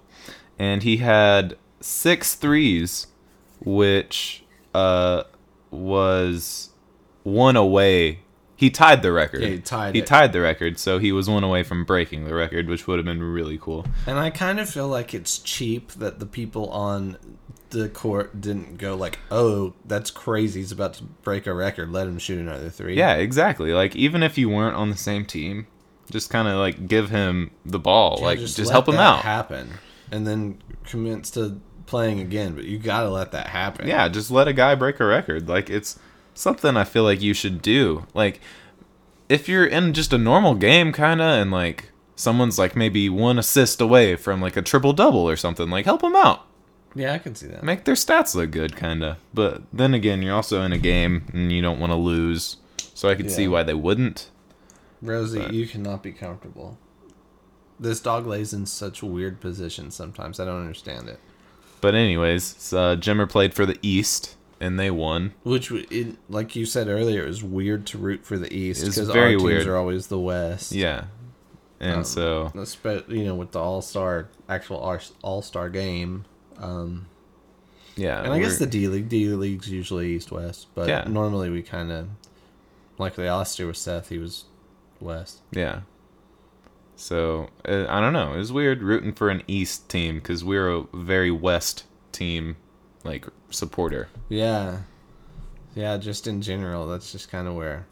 [0.59, 3.07] And he had six threes,
[3.59, 5.23] which uh,
[5.71, 6.69] was
[7.23, 8.19] one away.
[8.57, 9.41] He tied the record.
[9.43, 10.07] Yeah, he tied He it.
[10.07, 13.05] tied the record, so he was one away from breaking the record, which would have
[13.05, 13.85] been really cool.
[14.07, 17.17] And I kind of feel like it's cheap that the people on
[17.69, 20.61] the court didn't go like, "Oh, that's crazy.
[20.61, 21.91] He's about to break a record.
[21.91, 22.95] Let him shoot another three.
[22.97, 23.73] Yeah, exactly.
[23.73, 25.67] Like even if you weren't on the same team,
[26.09, 29.19] just kind of like give him the ball, Yeah, like just, let help him out.
[29.21, 29.69] Happen,
[30.11, 32.55] and then commence to playing again.
[32.55, 33.87] But you gotta let that happen.
[33.87, 35.47] Yeah, just let a guy break a record.
[35.47, 35.99] Like it's
[36.37, 38.05] something I feel like you should do.
[38.13, 38.39] Like
[39.29, 43.37] if you're in just a normal game kind of and like someone's like maybe one
[43.37, 46.45] assist away from like a triple double or something, like help them out.
[46.95, 47.63] Yeah, I can see that.
[47.63, 49.17] Make their stats look good, kind of.
[49.33, 52.57] But then again, you're also in a game and you don't want to lose.
[52.93, 54.31] So I could see why they wouldn't.
[55.01, 56.77] Rosie, But- you cannot be comfortable.
[57.79, 60.39] This dog lays in such weird positions sometimes.
[60.39, 61.19] I don't understand it.
[61.81, 65.33] But anyways, uh, Jimmer played for the East and they won.
[65.43, 69.09] Which, it, like you said earlier, it was weird to root for the East because
[69.09, 69.67] our teams weird.
[69.67, 70.71] are always the West.
[70.71, 71.05] Yeah.
[71.79, 74.77] And Um, so Espe- you know, with the All Star actual
[75.21, 76.25] All Star game.
[76.57, 77.05] Um,
[77.95, 81.05] yeah, and I guess the D League, D League's usually East West, but Yeah.
[81.07, 82.07] normally we kind of
[82.97, 84.45] like the last year with Seth, he was
[84.99, 85.41] West.
[85.51, 85.81] Yeah.
[86.95, 88.33] So uh, I don't know.
[88.33, 92.57] It was weird rooting for an East team because we're a very West team,
[93.03, 94.07] like supporter.
[94.29, 94.79] Yeah.
[95.75, 97.85] Yeah, just in general, that's just kind of where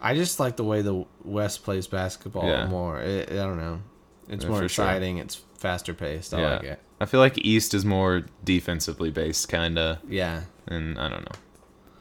[0.00, 2.66] I just like the way the West plays basketball Yeah.
[2.66, 3.00] more.
[3.00, 3.80] It, I don't know.
[4.28, 4.84] It's Yeah, more for sure.
[4.84, 5.18] exciting.
[5.18, 6.32] It's faster paced.
[6.34, 6.80] I yeah, like it.
[7.00, 10.42] I feel like East is more defensively based, kind of, Yeah.
[10.66, 11.38] and I don't know,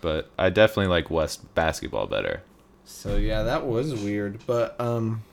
[0.02, 2.42] but I definitely like West basketball better.
[2.86, 5.24] So yeah, that was weird, but um,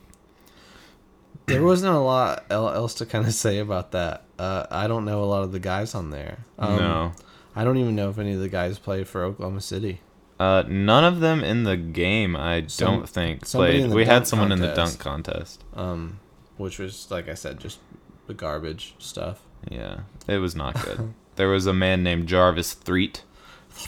[1.47, 4.25] there wasn't a lot else to kind of say about that.
[4.39, 6.39] Uh, I don't know a lot of the guys on there.
[6.59, 7.13] Um, no,
[7.57, 10.01] I don't even know if any of the guys played for Oklahoma City.
[10.41, 12.35] uh, none of them in the game.
[12.37, 13.91] I Some- don't think played.
[13.91, 15.63] We had someone in the dunk contest.
[15.75, 16.19] Um,
[16.57, 17.79] which was like I said, just
[18.27, 19.41] the garbage stuff.
[19.71, 21.15] Yeah, it was not good.
[21.37, 23.23] there was a man named Jarvis Threatt,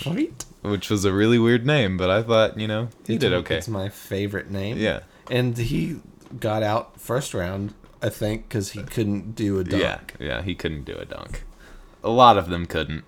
[0.06, 0.44] Right.
[0.62, 3.56] which was a really weird name, but I thought you know he did okay.
[3.58, 4.78] It's my favorite name.
[4.78, 5.00] Yeah.
[5.30, 5.96] and he
[6.40, 9.82] got out first round, I think, because he couldn't do a dunk.
[9.82, 11.42] Yeah, yeah, he couldn't do a dunk.
[12.04, 13.04] A lot of them couldn't.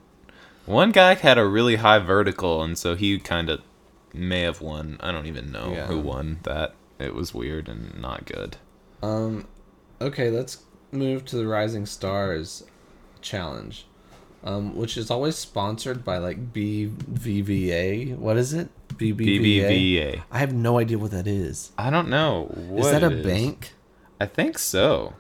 [0.68, 3.62] One guy had a really high vertical, and so he kind of
[4.12, 4.98] may have won.
[5.00, 5.87] I don't even know Yeah.
[5.87, 6.74] who won that.
[6.98, 8.59] It was weird and not good.
[9.02, 9.46] Um,
[9.98, 10.59] okay, let's
[10.92, 12.64] move to the Rising Stars
[13.22, 13.87] challenge,
[14.44, 18.14] um, which is always sponsored by like BVVA.
[18.18, 18.68] What is it?
[18.96, 19.40] BBVA.
[19.40, 20.22] BBVA.
[20.31, 21.72] I have no idea what that is.
[21.78, 22.44] I don't know.
[22.68, 23.72] What is that a it bank?
[24.20, 25.14] I think so.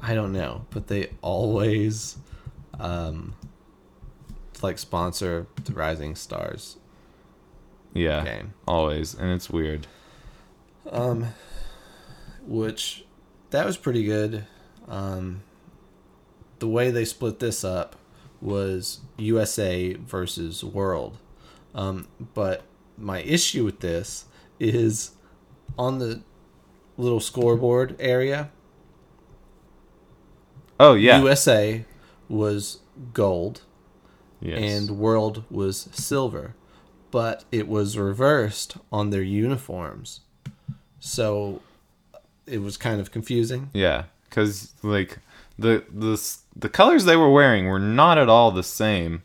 [0.00, 2.16] I don't know, but they always,
[2.78, 3.34] um,
[4.62, 6.76] like sponsor the Rising Stars
[7.92, 8.54] Yeah, game.
[8.66, 9.86] always, and it's weird.
[10.90, 11.28] Um,
[12.46, 13.04] which
[13.50, 14.44] that was pretty good.
[14.88, 15.42] Um,
[16.58, 17.96] the way they split this up
[18.40, 21.18] was USA versus World.
[21.74, 22.62] Um, but
[22.98, 24.26] my issue with this
[24.58, 25.12] is
[25.78, 26.22] on the
[26.96, 28.50] little scoreboard area.
[30.80, 31.84] Oh yeah, USA
[32.28, 32.80] was
[33.12, 33.62] gold
[34.42, 34.58] yes.
[34.58, 36.54] and World was silver,
[37.10, 40.20] but it was reversed on their uniforms.
[41.00, 41.60] So
[42.46, 43.70] it was kind of confusing.
[43.72, 45.18] Yeah, because like
[45.58, 46.20] the the
[46.54, 49.22] the colors they were wearing were not at all the same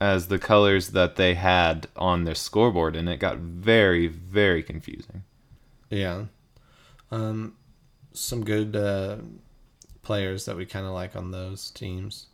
[0.00, 5.24] as the colors that they had on their scoreboard, and it got very very confusing.
[5.88, 6.24] Yeah.
[7.10, 7.56] Um,
[8.12, 9.16] some good uh,
[10.02, 12.26] players that we kind of like on those teams.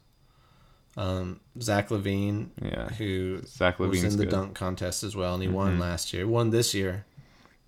[0.97, 4.29] Um, Zach LaVine, Yeah, who Zach was in the good.
[4.29, 4.31] Mm-hmm.
[4.31, 6.27] dunk contest as well, and he won last year.
[6.27, 7.05] Won this year,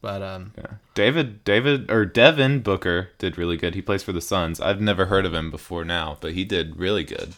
[0.00, 3.74] but um, Yeah, David David or Devin Booker did really good.
[3.74, 4.60] He plays for the Suns.
[4.62, 7.34] I've never heard of him before now, but he did really good.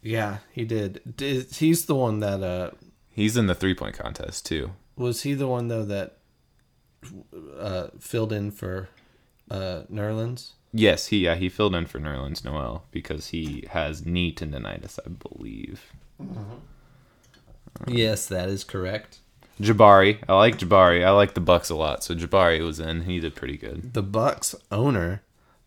[0.00, 1.00] yeah, he did.
[1.16, 1.50] did.
[1.56, 2.70] He's the one that uh,
[3.10, 4.72] He's in the three point contest too.
[4.96, 6.18] was he the one though that
[7.58, 8.88] uh, filled in for
[9.50, 10.52] uh, Nerlens?
[10.78, 15.08] Yes, he yeah he filled in for Nerlens Noel because he has knee tendonitis, I
[15.08, 15.92] believe.
[16.22, 16.54] Mm-hmm.
[17.88, 19.18] Yes, that is correct.
[19.60, 21.04] Jabari, I like Jabari.
[21.04, 23.02] I like the Bucks a lot, so Jabari was in.
[23.02, 23.94] He did pretty good.
[23.94, 25.22] The Bucks owner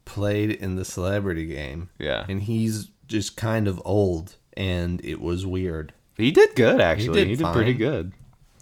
[0.06, 1.90] played in the celebrity game.
[1.98, 7.26] Yeah, and he's just kind of old and it was weird he did good actually.
[7.26, 8.12] He did did, pretty good.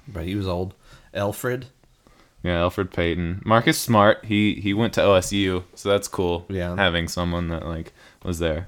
[0.07, 0.75] but he was old
[1.13, 1.67] alfred
[2.43, 4.23] Yeah, Elfrid Payton, Marcus Smart.
[4.25, 6.45] He he went to OSU, so that's cool.
[6.49, 6.75] Yeah.
[6.75, 8.67] having someone that like was there.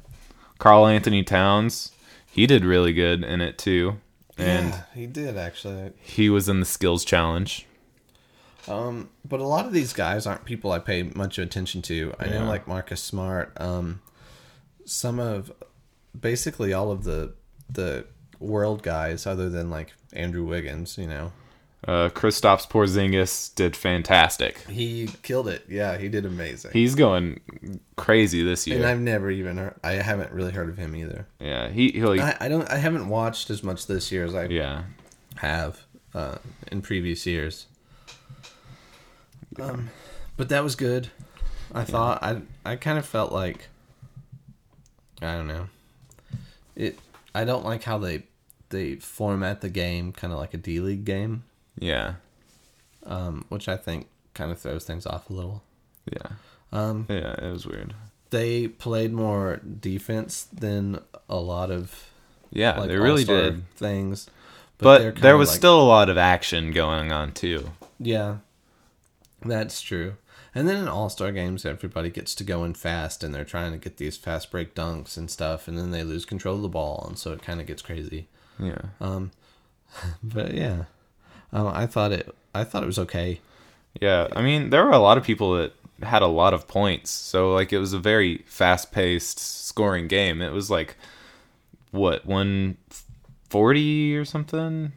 [0.58, 1.91] Karl-Anthony Towns,
[2.29, 3.97] he did really good in it too,
[4.38, 7.65] and yeah, he did actually he was in the skills challenge.
[8.67, 12.27] um but a lot of these guys aren't people i pay much attention to i
[12.27, 14.01] know like marcus smart um
[14.86, 15.51] some of
[16.19, 17.34] basically all of the
[17.69, 18.05] the
[18.39, 21.32] world guys other than like andrew wiggins you know
[21.87, 24.59] Uh, Kristaps Porzingis did fantastic.
[24.67, 27.39] he killed it yeah he did amazing He's going
[27.95, 28.75] crazy this year.
[28.77, 32.03] and i've never even heard i haven't really heard of him either yeah, he he
[32.03, 34.83] I, I don't i haven't watched as much this year as i yeah.
[35.37, 36.37] have uh,
[36.71, 37.67] in previous years.
[39.59, 39.89] Um,
[40.37, 41.09] but that was good.
[41.73, 43.67] I thought I I kind of felt like
[45.21, 45.67] I don't know.
[46.75, 46.97] it.
[47.35, 48.23] I don't like how they
[48.69, 51.43] they format the game kind of like a D League game,
[51.79, 52.15] Yeah.
[53.05, 55.63] um, which I think kind of throws things off a little.
[56.11, 56.27] Yeah.
[56.71, 57.93] Um, Yeah, it was weird.
[58.29, 62.09] they played more defense than a lot of
[62.51, 63.67] Yeah, like they really did.
[63.75, 64.29] things.
[64.77, 67.71] But, they're there was like- still a lot of action going on too.
[67.99, 68.37] Yeah,
[69.41, 70.15] that's true.
[70.55, 73.71] And then in All Star games, everybody gets to go in fast, and they're trying
[73.71, 76.69] to get these fast break dunks and stuff, and then they lose control of the
[76.69, 78.27] ball, and so it kind of gets crazy.
[78.59, 78.81] Yeah.
[78.99, 79.31] Um,
[80.23, 80.85] but yeah,
[81.51, 82.33] um, I thought it.
[82.53, 83.39] I thought it was okay.
[84.01, 87.12] Yeah, I mean, there were a lot of people that had a lot of points.
[87.12, 90.41] So like it was a very fast-paced scoring game.
[90.41, 90.95] It was like
[91.91, 94.91] what, 140 or something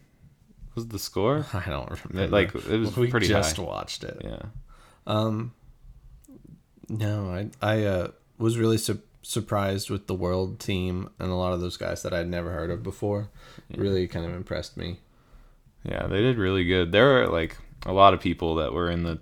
[0.75, 1.47] was the score?
[1.53, 2.35] I don't remember.
[2.35, 3.62] like, it was we pretty just high.
[3.62, 4.21] watched it.
[4.25, 4.43] Yeah.
[5.07, 5.53] Um,
[6.88, 11.53] no, I I uh, was really su- surprised with the world team and a lot
[11.53, 13.29] of those guys that I'd never heard of before.
[13.75, 15.01] Really kind of impressed me.
[15.85, 16.92] Yeah, they did really good.
[16.92, 19.18] There were like a lot of people that were in the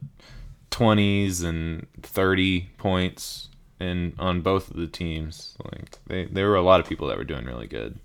[0.70, 5.56] 20s and 30 points in on both of the teams.
[5.64, 7.98] Like they there were a lot of people that were doing really good.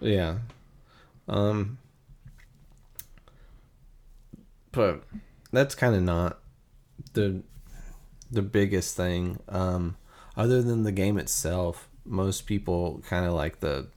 [0.00, 0.38] Yeah.
[1.28, 1.78] Um
[4.72, 5.02] but
[5.52, 6.38] that's kind of not
[7.12, 7.42] the
[8.30, 9.96] the biggest thing um
[10.36, 11.88] other than the game itself.
[12.04, 13.88] Most people kind of like the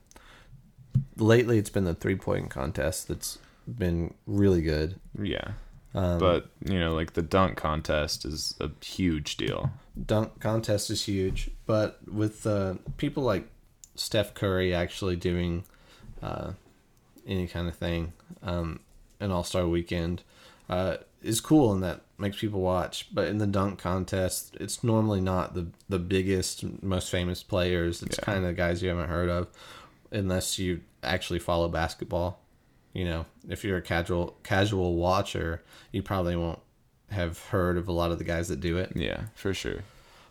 [1.16, 4.98] lately it's been the three-point contest that's been really good.
[5.20, 5.52] Yeah.
[5.94, 9.70] Um But, you know, like the dunk contest is a huge deal.
[10.06, 13.48] dunk contest is huge, but with uh, people like
[13.94, 15.64] Steph Curry actually doing
[16.22, 16.52] uh,
[17.26, 18.80] any kind of thing, um,
[19.20, 20.22] an All Star weekend
[20.68, 23.06] uh, is cool, and that makes people watch.
[23.14, 28.02] But in the dunk contest, it's normally not the the biggest, most famous players.
[28.02, 28.24] It's Yeah.
[28.24, 29.46] kind of guys you haven't heard of,
[30.10, 32.40] unless you actually follow basketball.
[32.94, 36.60] You know, if you're a casual casual watcher, you probably won't
[37.10, 38.92] have heard of a lot of the guys that do it.
[38.94, 39.80] Yeah, for sure.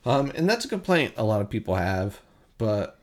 [0.05, 2.19] Um, and that's a complaint a lot of people have,
[2.57, 2.97] but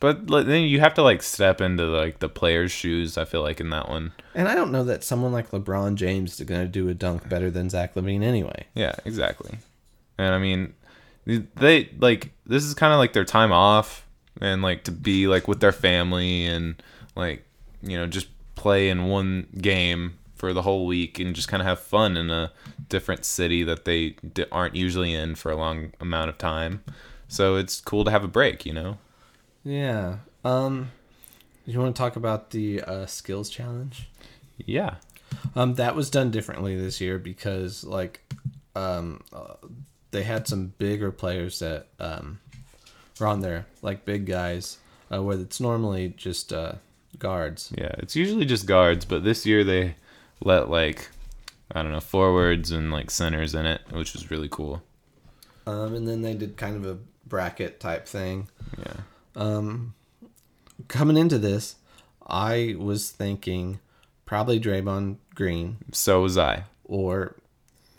[0.00, 3.18] But then you have to like step into like the player's shoes.
[3.18, 4.12] I feel like in that one.
[4.34, 7.28] and I don't know that someone like LeBron James is going to do a dunk
[7.28, 8.66] better than Zach LaVine anyway.
[8.74, 9.58] Yeah, exactly.
[10.16, 10.74] And I mean,
[11.26, 14.06] they like this is kind of like their time off
[14.40, 16.82] and like to be like with their family and
[17.16, 17.44] like
[17.82, 18.28] you know just
[18.58, 22.30] play in one game for the whole week and just kind of have fun in
[22.30, 22.52] a
[22.88, 26.82] different city that they d- aren't usually in for a long amount of time.
[27.28, 28.98] So it's cool to have a break, you know.
[29.64, 30.18] Yeah.
[30.44, 30.90] Um,
[31.66, 34.08] you want to talk about the uh, skills challenge?
[34.64, 34.96] Yeah.
[35.54, 38.20] Um, that was done differently this year because like,
[38.74, 39.54] um, uh,
[40.10, 42.40] they had some bigger players that um
[43.20, 44.78] were on there, like big guys,
[45.12, 46.72] uh, where it's normally just uh
[47.18, 47.72] guards.
[47.76, 49.96] Yeah, it's usually just guards, but this year they
[50.40, 51.08] let like
[51.72, 54.82] I don't know, forwards and like centers in it, which was really cool.
[55.66, 58.48] Um, and then they did kind of a bracket type thing.
[58.78, 59.00] Yeah.
[59.36, 59.94] Um,
[60.88, 61.76] coming into this,
[62.26, 63.80] I was thinking
[64.24, 66.64] probably Draymond Green So was I.
[66.84, 67.36] or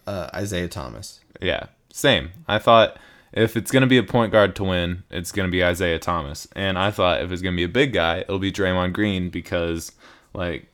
[0.08, 1.20] uh, Isaiah Thomas.
[1.40, 2.32] Yeah, same.
[2.48, 2.98] I thought
[3.32, 6.00] if it's going to be a point guard to win, it's going to be Isaiah
[6.00, 6.48] Thomas.
[6.56, 9.30] And I thought if it's going to be a big guy, it'll be Draymond Green
[9.30, 9.92] because,
[10.34, 10.68] like,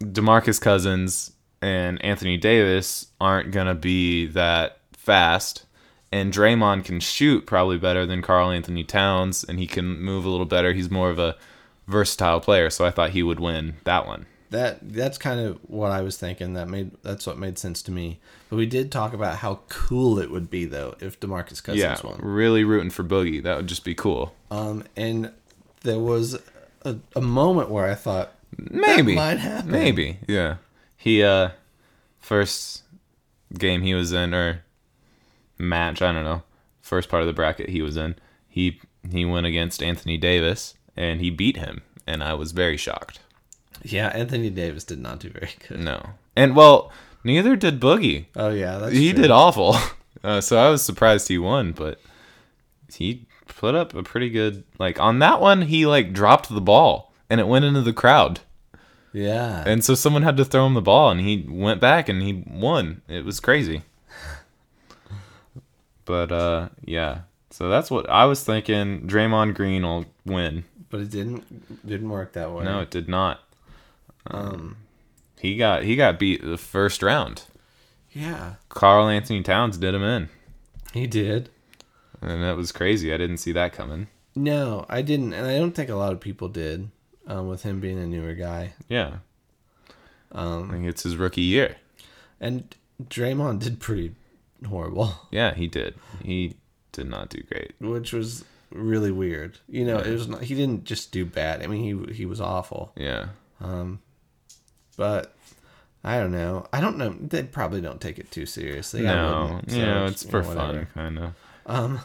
[0.00, 5.66] Demarcus Cousins and Anthony Davis aren't going to be that fast.
[6.12, 10.46] And Draymond can shoot probably better than Karl-Anthony Towns, and he can move a little
[10.46, 10.72] better.
[10.72, 11.36] He's more of a
[11.86, 14.26] versatile player, so I thought he would win that one.
[14.50, 16.54] That that's kind of what I was thinking.
[16.54, 18.18] That made that's what made sense to me.
[18.48, 21.96] But we did talk about how cool it would be though if Demarcus Cousins Yeah,
[22.02, 22.18] won.
[22.20, 23.42] really rooting for Boogie.
[23.42, 24.34] That would just be cool.
[24.50, 25.30] Um, and
[25.82, 26.36] there was
[26.82, 29.14] a, a moment where I thought Maybe.
[29.14, 29.70] might happen.
[29.70, 30.18] Maybe.
[30.26, 30.56] Yeah.
[30.96, 31.50] He uh
[32.18, 32.82] first
[33.56, 34.64] game he was in or
[35.58, 36.42] match, I don't know.
[36.82, 38.16] First part of the bracket he was in.
[38.48, 43.20] He he went against Anthony Davis and he beat him and I was very shocked.
[43.82, 45.80] Yeah, Anthony Davis did not do very good.
[45.80, 46.10] No.
[46.36, 46.92] And well,
[47.24, 48.26] neither did Boogie.
[48.36, 49.22] Oh yeah, that's he true.
[49.22, 49.76] did awful.
[50.22, 51.98] Uh, so I was surprised he won, but
[52.92, 57.14] he put up a pretty good like on that one he like dropped the ball
[57.30, 58.40] and it went into the crowd.
[59.14, 62.20] Yeah, And so someone had to throw him the ball, and he went back and
[62.22, 63.00] he won.
[63.08, 63.82] It was crazy.
[66.04, 67.20] But uh, yeah.
[67.50, 69.06] So that's what I was thinking.
[69.06, 70.64] Draymond Green will win.
[70.90, 72.64] but it didn't didn't work that way.
[72.64, 73.40] No, it did not.
[74.26, 74.76] Um.
[75.40, 77.44] He got he got beat the first round.
[78.12, 80.28] Yeah, Karl-Anthony Towns did him in,
[80.92, 81.48] he did.
[82.20, 83.14] and that was crazy.
[83.14, 84.08] I didn't see that coming.
[84.34, 86.90] No, I didn't, and I don't think a lot of people did.
[87.26, 89.18] Um, with him being a newer guy, Yeah,
[90.32, 91.76] um, I think it's his rookie year.
[92.40, 94.14] and Draymond did pretty
[94.68, 95.94] horrible, Yeah, he did.
[96.22, 96.56] He
[96.92, 97.72] did not do great.
[97.80, 99.58] which was really weird.
[99.68, 101.62] You know, it was not, he didn't just do bad.
[101.62, 102.92] I mean, he he was awful.
[102.96, 103.28] Yeah,
[103.60, 104.00] Um,
[105.00, 105.34] but
[106.04, 106.66] I don't know.
[106.74, 107.16] I don't know.
[107.18, 109.00] They probably don't take it too seriously.
[109.00, 111.32] No, so know, it's for know, fun, kind of.
[111.64, 112.00] Um,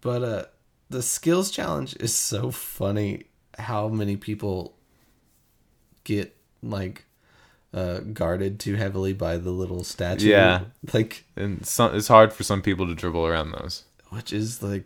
[0.00, 0.44] but uh,
[0.88, 3.24] the skills challenge is so funny.
[3.58, 4.74] How many people
[6.04, 7.04] get like
[7.74, 10.28] uh guarded too heavily by the little statue?
[10.28, 10.60] Yeah.
[10.94, 13.84] like And some, it's hard for some people to dribble around those.
[14.08, 14.84] which is like,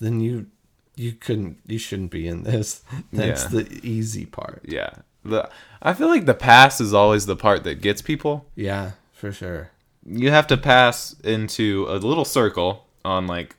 [0.00, 0.46] then you
[0.94, 2.82] you couldn't you shouldn't be in this.
[3.12, 3.60] That's Yeah.
[3.60, 4.62] the easy part.
[4.66, 4.90] Yeah,
[5.26, 5.50] the
[5.82, 8.46] I feel like the pass is always the part that gets people.
[8.54, 9.70] Yeah, for sure.
[10.04, 13.56] You have to pass into a little circle on like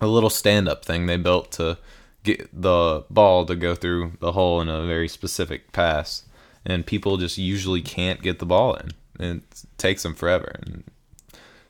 [0.00, 1.78] a little stand-up thing they built to
[2.22, 6.24] get the ball to go through the hole in a very specific pass,
[6.64, 8.90] and people just usually can't get the ball in.
[9.18, 10.84] And it takes them forever, and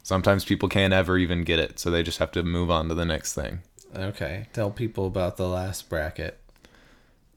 [0.03, 2.95] sometimes people can't ever even get it, so they just have to move on to
[2.95, 3.61] the next thing.
[3.97, 6.39] Okay, tell people about the last bracket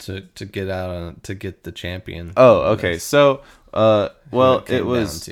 [0.01, 2.33] to to get out on to get the champion.
[2.37, 2.97] Oh, okay.
[2.97, 3.41] So,
[3.73, 5.29] uh, well, came it was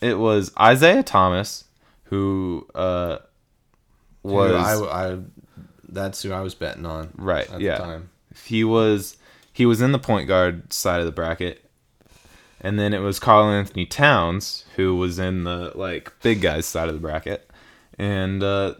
[0.00, 1.64] it was Isaiah Thomas
[2.04, 3.18] who uh
[4.22, 5.18] was Who I, I
[5.88, 7.12] that's who I was betting on.
[7.16, 7.78] Right, At yeah.
[7.78, 8.10] The time.
[8.46, 9.16] he was
[9.52, 11.64] he was in the point guard side of the bracket,
[12.60, 16.94] and then it was Karl-Anthony Towns who was in the like big guys side of
[16.94, 17.50] the bracket,
[17.98, 18.74] and uh,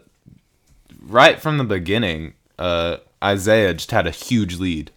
[1.01, 4.91] right from the beginning, uh, Isaiah just had a huge lead.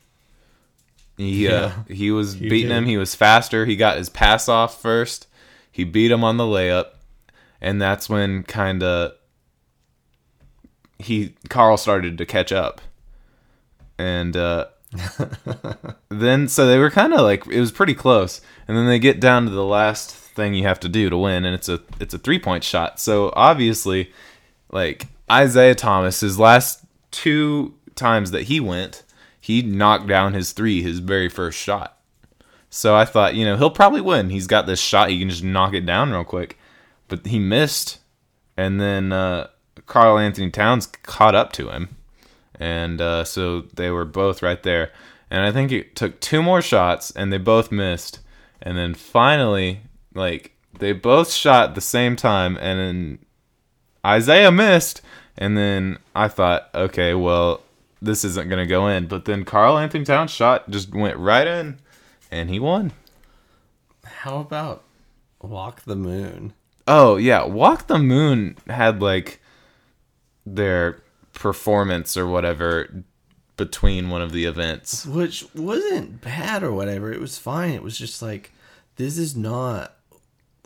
[1.17, 2.79] He uh, he was He beating did.
[2.79, 2.87] him.
[2.87, 3.65] He was faster.
[3.67, 5.27] He got his pass off first.
[5.71, 6.89] He beat him on the layup,
[7.61, 9.13] and that's when kind of
[10.99, 12.81] he Karl started to catch up,
[13.99, 14.67] and uh,
[16.09, 19.21] then so they were kind of like it was pretty close, and then they get
[19.21, 22.15] down to the last thing you have to do to win, and it's a it's
[22.15, 22.99] a three point shot.
[22.99, 24.11] So obviously,
[24.71, 29.03] like Isaiah Thomas, his last two times that he went,
[29.47, 32.01] he knocked down his three, his very first shot.
[32.69, 34.31] So I thought, you know, he'll probably win.
[34.31, 36.59] He's got this shot, he can just knock it down real quick.
[37.07, 38.01] But he missed,
[38.57, 39.47] and then uh,
[39.87, 41.91] Karl-Anthony Towns caught up to him,
[42.57, 44.91] and uh, so they were both right there.
[45.31, 48.19] And I think it took two more shots, and they both missed.
[48.61, 49.83] And then finally,
[50.13, 53.19] like they both shot at the same time, and then
[54.05, 55.03] Isaiah missed.
[55.39, 57.61] And then I thought, okay, well,
[58.01, 59.07] this isn't gonna go in.
[59.07, 61.79] But then Karl-Anthony Towns shot just went right in,
[62.31, 62.93] and he won.
[64.05, 64.85] How about
[65.41, 66.53] Walk the Moon?
[66.89, 69.41] Oh yeah, Walk the Moon had like
[70.45, 73.05] their performance or whatever
[73.57, 75.07] between one of the events.
[75.07, 77.13] Which wasn't bad or whatever.
[77.13, 77.71] It was fine.
[77.73, 78.53] It was just like
[78.97, 79.95] this is not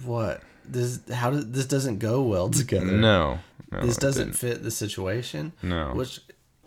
[0.05, 2.87] what this how does this doesn't go well together.
[2.87, 3.39] No,
[3.70, 5.53] no This doesn't fit the situation.
[5.62, 5.93] No.
[5.95, 6.20] Which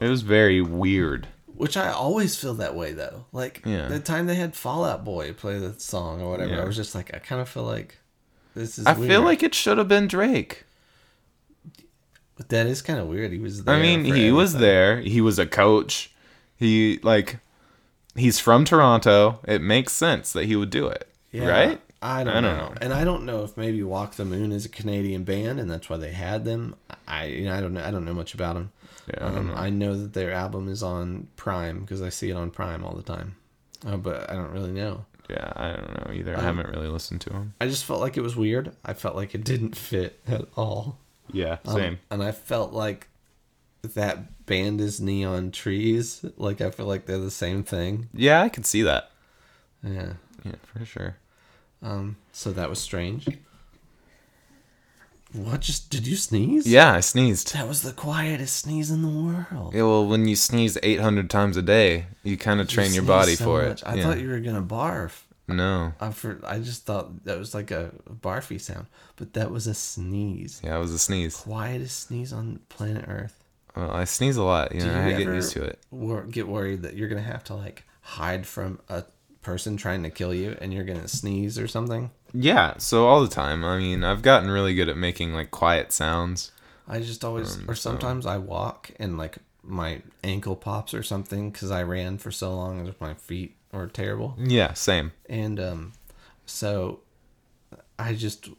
[0.03, 1.27] It was very weird.
[1.55, 3.25] which I always feel that way though.
[3.31, 3.87] Like Yeah.
[3.87, 6.61] the time they had Fall Out Boy play the song or whatever, Yeah.
[6.61, 7.97] I was just like I kind of feel like
[8.55, 9.09] this is I weird.
[9.09, 10.65] feel like it should have been Drake.
[12.35, 13.31] But that is kind of weird.
[13.31, 14.99] He was there I mean, he was there.
[15.01, 16.11] He was a coach.
[16.55, 17.37] He like
[18.15, 19.39] he's from Toronto.
[19.47, 21.07] It makes sense that he would do it.
[21.31, 21.81] Yeah, right?
[22.01, 22.67] I don't, I don't know.
[22.69, 22.73] know.
[22.81, 25.89] and I don't know if maybe Walk the Moon is a Canadian band, and that's
[25.89, 26.75] why they had them.
[27.07, 27.83] I, you know, I don't know.
[27.83, 28.71] I don't know much about them.
[29.07, 29.53] Yeah, I um, know.
[29.55, 32.95] I know that their album is on Prime because I see it on Prime all
[32.95, 33.35] the time.
[33.85, 35.05] Uh, but I don't really know.
[35.29, 36.35] Yeah, I don't know either.
[36.35, 37.53] I Um, haven't really listened to them.
[37.59, 38.75] I just felt like it was weird.
[38.85, 40.97] I felt like it didn't fit at all.
[41.31, 41.99] Yeah, Um, same.
[42.11, 43.07] and I felt like
[43.81, 46.23] that band is Neon Trees.
[46.37, 48.09] Like I feel like they're the same thing.
[48.13, 49.11] yeah, I could see that.
[49.83, 50.13] Yeah.
[50.45, 51.17] Yeah, for sure.
[51.81, 52.15] Um.
[52.31, 53.27] So that was strange.
[55.33, 56.67] What just did you sneeze?
[56.67, 57.53] Yeah, I sneezed.
[57.53, 59.73] That was the quietest sneeze in the world.
[59.73, 63.03] Yeah, well, when you sneeze 800 times a day, you kind of train You your
[63.03, 63.81] body so for much.
[63.81, 63.87] it.
[63.87, 64.03] I Yeah.
[64.03, 65.21] thought you were gonna barf.
[65.47, 65.93] No.
[65.99, 68.85] I for I just thought that was like a barfy sound,
[69.17, 70.61] but that was a sneeze.
[70.63, 71.35] Yeah, it was a sneeze.
[71.35, 73.43] Quietest sneeze on planet Earth.
[73.75, 74.73] Well, I sneeze a lot.
[74.73, 75.79] You Do know, you I get used to it.
[75.89, 79.03] wor- get worried that you're gonna have to like hide from a
[79.43, 82.09] person trying to kill you, and you're gonna sneeze or something?
[82.33, 83.63] Yeah, so all the time.
[83.63, 86.51] I mean, I've gotten really good at making like quiet sounds.
[86.87, 91.51] I just always, Um, or sometimes I walk and like my ankle pops or something
[91.51, 94.35] because I ran for so long and my feet were terrible.
[94.37, 95.11] Yeah, same.
[95.29, 95.93] And um,
[96.45, 96.99] so
[97.97, 98.49] I just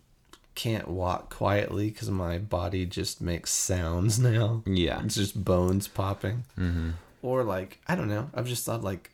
[0.54, 4.62] can't walk quietly because my body just makes sounds now.
[4.66, 5.02] Yeah.
[5.04, 6.44] It's just bones popping.
[6.58, 6.90] Mm-hmm.
[7.22, 8.30] Or like I don't know.
[8.32, 9.10] I've just thought like,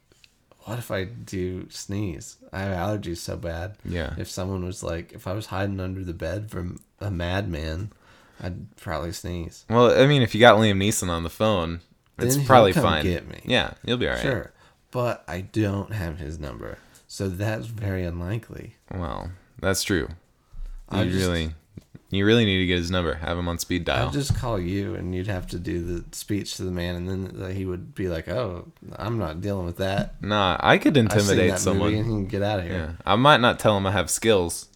[0.65, 2.37] what if I do sneeze?
[2.53, 3.77] I have allergies so bad.
[3.85, 4.15] Yeah.
[4.19, 7.93] If someone was like, if I was hiding under the bed from a madman,
[8.43, 9.65] I'd probably sneeze.
[9.69, 11.81] Well, I mean, if you got Liam Neeson on the phone,
[12.19, 13.05] it's Then he'll probably fine.
[13.05, 13.41] get me.
[13.45, 14.23] Yeah, you'll be all right.
[14.23, 14.53] Sure,
[14.91, 18.77] but I don't have his number, so that's very unlikely.
[18.93, 19.31] Well,
[19.61, 20.09] that's true.
[20.93, 21.55] You I just- really,
[22.11, 23.15] you really need to get his number.
[23.15, 24.09] Have him on speed dial.
[24.09, 27.09] I'd just call you, and you'd have to do the speech to the man, and
[27.09, 31.59] then he would be like, "Oh, I'm not dealing with that." nah, I could intimidate
[31.59, 31.93] someone.
[31.95, 32.75] movie, and get out of here.
[32.75, 34.69] Yeah, I might not tell him I have skills.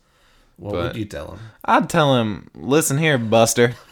[0.57, 1.41] What would you tell him?
[1.65, 3.75] I'd tell him, listen here, Buster.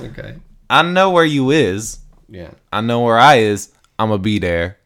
[0.00, 0.36] Okay.
[0.70, 1.98] I know where you is.
[2.26, 2.52] Yeah.
[2.72, 3.70] I know where I is.
[3.98, 4.78] I'ma be there,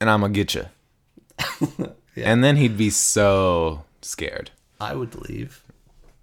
[0.00, 0.66] and I'ma get you.
[2.16, 2.32] Yeah.
[2.32, 4.50] And then he'd be so scared.
[4.80, 5.62] I would leave.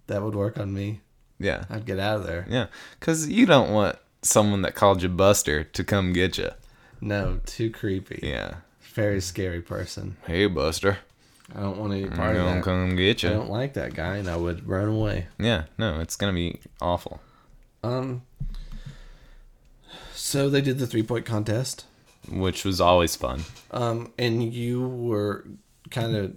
[0.07, 1.01] That would work on me.
[1.39, 2.45] Yeah, I'd get out of there.
[2.49, 2.67] yeah,
[2.99, 6.51] because you don't want someone that called you Buster to come get you.
[7.01, 8.19] No, too creepy.
[8.23, 8.55] Yeah.
[8.93, 10.17] Very scary person.
[10.25, 10.99] Hey, Buster.
[11.53, 12.63] I don't want any part of that.
[12.63, 13.29] come get you.
[13.29, 15.27] I don't like that guy, and I would run away.
[15.37, 17.19] Yeah, no, it's gonna be awful.
[17.83, 18.21] Um.
[20.13, 21.85] So they did the three point contest.
[22.31, 23.41] Which was always fun.
[23.71, 25.45] Um, and you were
[25.91, 26.33] kind of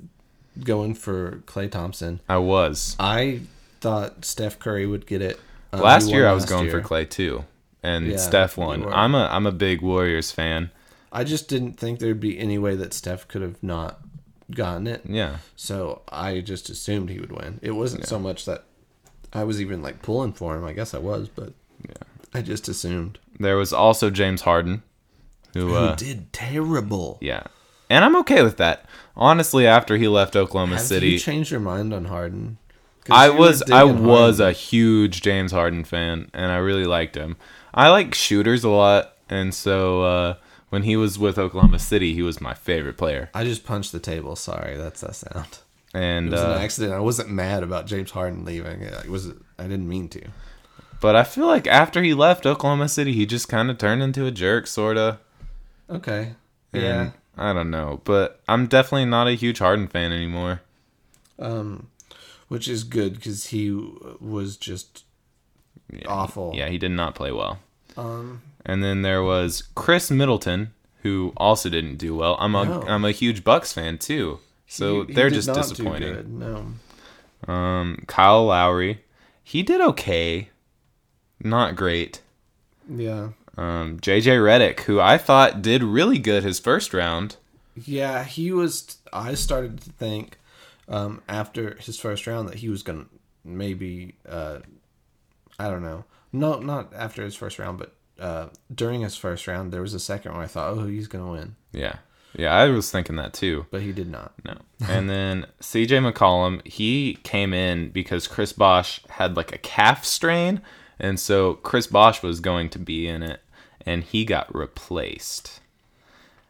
[0.64, 2.21] going for Klay Thompson.
[2.29, 2.97] I was.
[2.99, 3.43] I
[3.87, 5.39] thought Steph Curry would get it.
[5.72, 6.82] Um, last year I was last going year.
[6.82, 7.45] for Klay too,
[7.84, 8.84] and Yeah, Steph won.
[8.93, 10.70] I'm a I'm a big Warriors fan.
[11.12, 14.01] I just didn't think there'd be any way that Steph could have not
[14.51, 15.03] gotten it.
[15.09, 17.61] Yeah, So I just assumed he would win.
[17.62, 18.64] It wasn't so much that
[19.32, 20.64] I was even like pulling for him.
[20.64, 21.53] I guess I was, but
[21.89, 22.03] yeah,
[22.34, 23.20] I just assumed.
[23.39, 24.82] there was also James Harden,
[25.55, 27.18] who, Who uh, did terrible?
[27.20, 27.45] yeah,
[27.89, 28.84] and I'm okay with that.
[29.16, 32.59] Honestly, after he left Oklahoma Have City, you changed your mind on Harden?
[33.11, 37.37] I was I digging was a huge James Harden fan, and I really liked him.
[37.75, 40.35] I like shooters a lot, and so uh,
[40.71, 43.31] when he was with Oklahoma City, he was my favorite player.
[43.35, 44.35] I just punched the table.
[44.37, 45.59] Sorry, that's that sound.
[45.95, 46.93] And It was uh, an accident.
[46.95, 48.83] I wasn't mad about James Harden leaving.
[48.83, 49.29] It was
[49.59, 50.23] I didn't mean to.
[51.01, 54.27] but I feel like after he left Oklahoma City, he just kind of turned into
[54.27, 55.19] a jerk, sorta.
[55.89, 56.35] Okay.
[56.73, 57.11] And Yeah.
[57.39, 60.63] I don't know, but I'm definitely not a huge Harden fan anymore.
[61.39, 61.89] Um,
[62.49, 63.71] which is good because he
[64.21, 65.05] was just
[66.07, 66.53] awful.
[66.55, 67.59] Yeah, he did not play well.
[67.97, 68.43] Um.
[68.65, 70.73] And then there was Khris Middleton,
[71.03, 72.37] who also didn't do well.
[72.41, 72.85] I'm a No.
[72.89, 76.13] am a huge Bucks fan too, so he- he they're just disappointing.
[76.15, 76.73] good, No.
[77.53, 79.05] Um, Kyle Lowry,
[79.45, 80.51] he did okay,
[81.41, 82.23] not great.
[82.93, 83.29] Yeah.
[83.57, 87.37] Um, JJ Redick, who I thought did really good his first round.
[87.77, 88.97] Yeah, he was.
[89.13, 90.39] I started to think
[90.89, 93.07] um, after his first round that he was gonna
[93.45, 94.14] maybe.
[94.28, 94.59] Uh,
[95.59, 96.05] I don't know.
[96.32, 100.01] No, not after his first round, but uh, during his first round, there was a
[100.01, 101.97] second where I thought, oh, he's gonna win, Yeah,
[102.37, 103.66] yeah, I was thinking that too.
[103.70, 104.34] but he did not.
[104.45, 104.57] No.
[104.87, 110.61] And then CJ McCollum, he came in because Chris Bosh had like a calf strain.
[110.99, 113.41] And so Chris Bosh was going to be in it,
[113.84, 115.61] and he got replaced.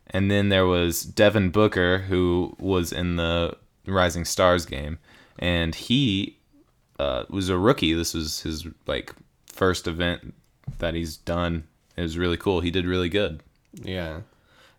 [0.09, 3.57] And then there was Devin Booker, who was in the
[3.95, 4.99] Rising Stars game,
[5.39, 6.37] and he
[6.99, 7.93] uh, was a rookie.
[7.93, 9.14] This was his like
[9.47, 10.34] first event
[10.78, 11.64] that he's done.
[11.97, 12.61] It was really cool.
[12.61, 13.43] He did really good.
[13.72, 14.20] Yeah,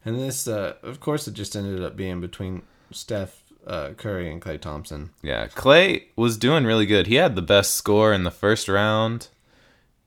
[0.06, 4.42] and this, uh, of course, it just ended up being between Steph uh, Curry and
[4.42, 5.12] Klay Thompson.
[5.22, 7.08] Yeah, Klay was doing really good.
[7.08, 9.28] He had the best score in the first round.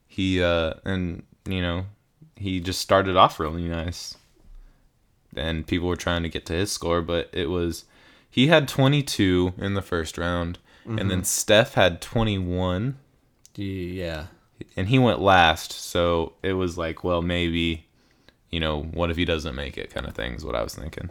[0.09, 1.86] He uh and you know,
[2.36, 4.16] he just started off really nice.
[5.36, 7.84] And people were trying to get to his score, but it was
[8.31, 12.97] he had 22 in the first round and then Steph had 21
[13.55, 14.26] Yeah,
[14.76, 17.87] and he went last, so it was like, well, maybe
[18.51, 20.74] you know, what if he doesn't make it kind of thing is what I was
[20.74, 21.11] thinking.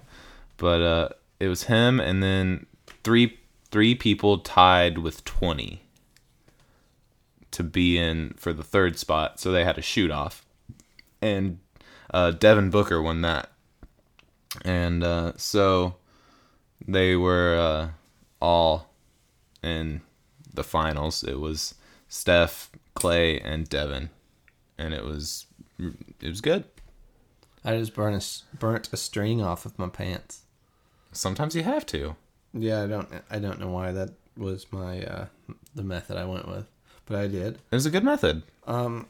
[0.57, 1.09] But uh
[1.39, 2.65] it was him and then
[3.03, 3.37] three
[3.71, 5.81] three people tied with 20
[7.51, 10.45] to be in for the third spot, so they had a shoot off.
[11.21, 11.59] And
[12.13, 13.51] uh Devin Booker won that.
[14.65, 15.95] And uh so
[16.87, 17.89] they were uh
[18.41, 18.89] all
[19.61, 20.01] in
[20.53, 21.23] the finals.
[21.23, 21.75] It was
[22.07, 24.09] Steph, Klay, and Devin,
[24.77, 25.45] and it was
[25.79, 26.65] it was good.
[27.63, 30.43] I just burnt a, burnt a string off of my pants.
[31.11, 32.15] Sometimes you have to.
[32.53, 35.25] Yeah, I don't I don't know why that was my uh,
[35.75, 36.67] the method I went with,
[37.05, 37.55] but I did.
[37.55, 38.43] It was a good method.
[38.65, 39.07] Um,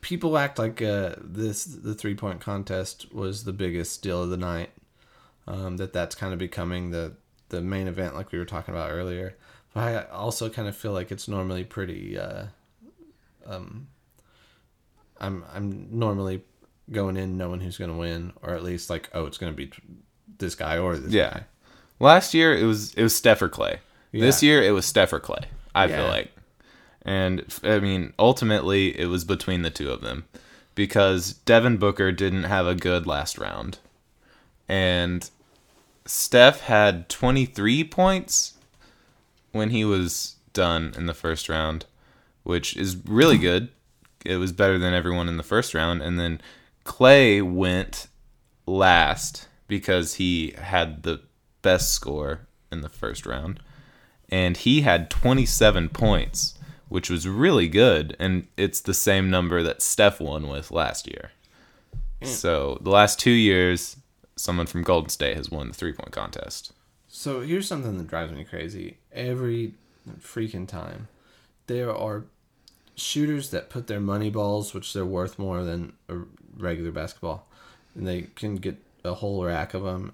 [0.00, 4.36] people act like uh, this the three point contest was the biggest deal of the
[4.36, 4.70] night.
[5.48, 7.14] Um, that that's kind of becoming the
[7.48, 9.34] the main event like we were talking about earlier.
[9.72, 12.18] But I also kind of feel like it's normally pretty.
[12.18, 12.44] Uh,
[13.46, 13.88] um,
[15.20, 16.42] I'm I'm normally
[16.92, 19.56] going in knowing who's going to win, or at least like oh it's going to
[19.56, 19.72] be
[20.38, 21.30] this guy or this Yeah.
[21.30, 21.44] guy.
[21.98, 23.78] Last year it was it was Steph or Klay.
[24.12, 25.44] This year it was Steph or Klay.
[25.74, 26.30] I feel like,
[27.02, 30.24] and I mean ultimately it was between the two of them
[30.74, 33.78] because Devin Booker didn't have a good last round,
[34.68, 35.28] and
[36.08, 38.54] Steph had 23 points
[39.52, 41.84] when he was done in the first round,
[42.42, 43.68] which is really good.
[44.24, 46.40] It was better than everyone in the first round, and then
[46.84, 48.08] Klay went
[48.66, 51.20] last because he had the
[51.62, 53.60] best score in the first round
[54.28, 56.54] and he had 27 points
[56.88, 61.32] which was really good and it's the same number that Steph won with last year.
[62.22, 63.96] So, the last 2 years
[64.38, 66.72] someone from Golden State has won the three-point contest.
[67.08, 68.98] So here's something that drives me crazy.
[69.12, 69.74] Every
[70.20, 71.08] freaking time,
[71.66, 72.24] there are
[72.94, 76.18] shooters that put their money balls, which they're worth more than a
[76.56, 77.46] regular basketball,
[77.94, 80.12] and they can get a whole rack of them.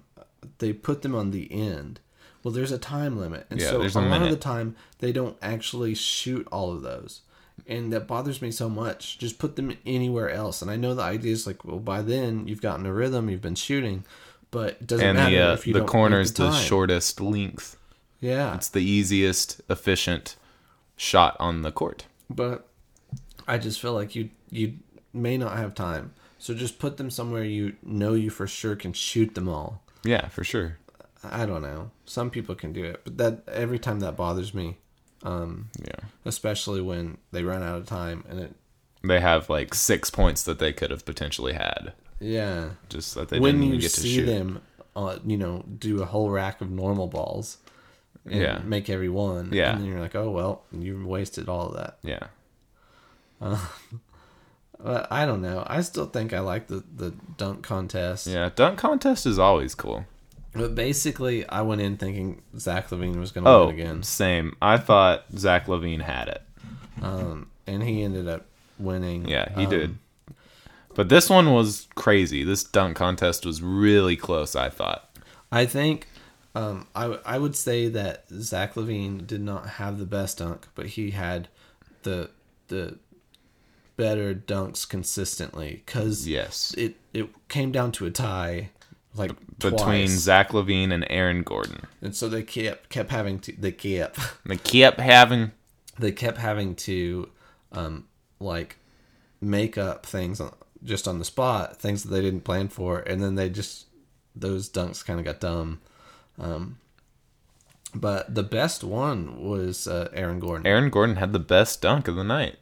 [0.59, 1.99] They put them on the end.
[2.43, 5.11] Well, there's a time limit, and Yeah, so a a lot of the time they
[5.11, 7.21] don't actually shoot all of those,
[7.67, 9.17] and that bothers me so much.
[9.17, 10.61] Just put them anywhere else.
[10.61, 13.41] And I know the idea is like, well, by then you've gotten a rhythm, you've
[13.41, 14.03] been shooting,
[14.51, 16.63] but it doesn't And matter the uh, if you the don't corner is the time.
[16.63, 17.77] shortest length.
[18.21, 20.35] Yeah, It's the easiest efficient
[20.97, 22.05] shot on the court.
[22.29, 22.67] but
[23.47, 24.77] I just feel like you you
[25.13, 26.13] may not have time.
[26.39, 29.81] So just put them somewhere you know you for sure can shoot them all.
[30.03, 30.77] Yeah, for sure.
[31.23, 31.91] I don't know.
[32.05, 34.77] Some people can do it, but that every time that bothers me,
[35.25, 36.05] um, Yeah.
[36.23, 38.55] especially when they run out of time and it.
[39.03, 41.93] They have like 6 points that they could have potentially had.
[42.19, 44.25] Yeah, Just that they when didn't you even get to see shoot.
[44.25, 44.61] them,
[44.95, 47.57] uh, you know, do a whole rack of normal balls,
[48.25, 48.59] and Yeah.
[48.63, 49.49] make every one.
[49.51, 49.73] Yeah.
[49.73, 51.97] and then you're like, oh well, you wasted all of that.
[52.03, 52.27] Yeah.
[54.77, 55.63] But I don't know.
[55.65, 58.27] I still think I like the the dunk contest.
[58.27, 60.05] Yeah, dunk contest is always cool.
[60.55, 64.55] But basically, I went in thinking Zach LaVine was going to Oh, win again, same.
[64.61, 66.41] I thought Zach LaVine had it.
[67.01, 68.45] um, and he ended up
[68.79, 69.27] winning.
[69.27, 69.97] Yeah, he Um, did.
[70.93, 72.43] But this one was crazy.
[72.45, 75.09] This dunk contest was really close, I thought.
[75.51, 76.07] I think
[76.55, 80.67] um, I w- I would say that Zach LaVine did not have the best dunk,
[80.73, 81.49] but he had
[82.03, 82.29] the
[82.69, 82.97] the
[83.97, 86.73] better dunks consistently because Yes.
[86.77, 88.69] it it came down to a tie,
[89.15, 90.07] like Between.
[90.07, 91.81] Zach LaVine and Aaron Gordon.
[92.01, 95.51] and so they kept kept having to they kept They kept having
[95.97, 97.29] they kept having to
[97.71, 98.05] um
[98.39, 98.77] like
[99.41, 100.53] make up things on,
[100.83, 103.85] just on the spot things that they didn't plan for and then they just
[104.35, 105.79] those dunks kind of got dumb
[106.39, 106.77] um
[107.93, 110.67] but the best one was uh, Aaron Gordon.
[110.67, 112.57] Aaron Gordon had the best dunk of the night.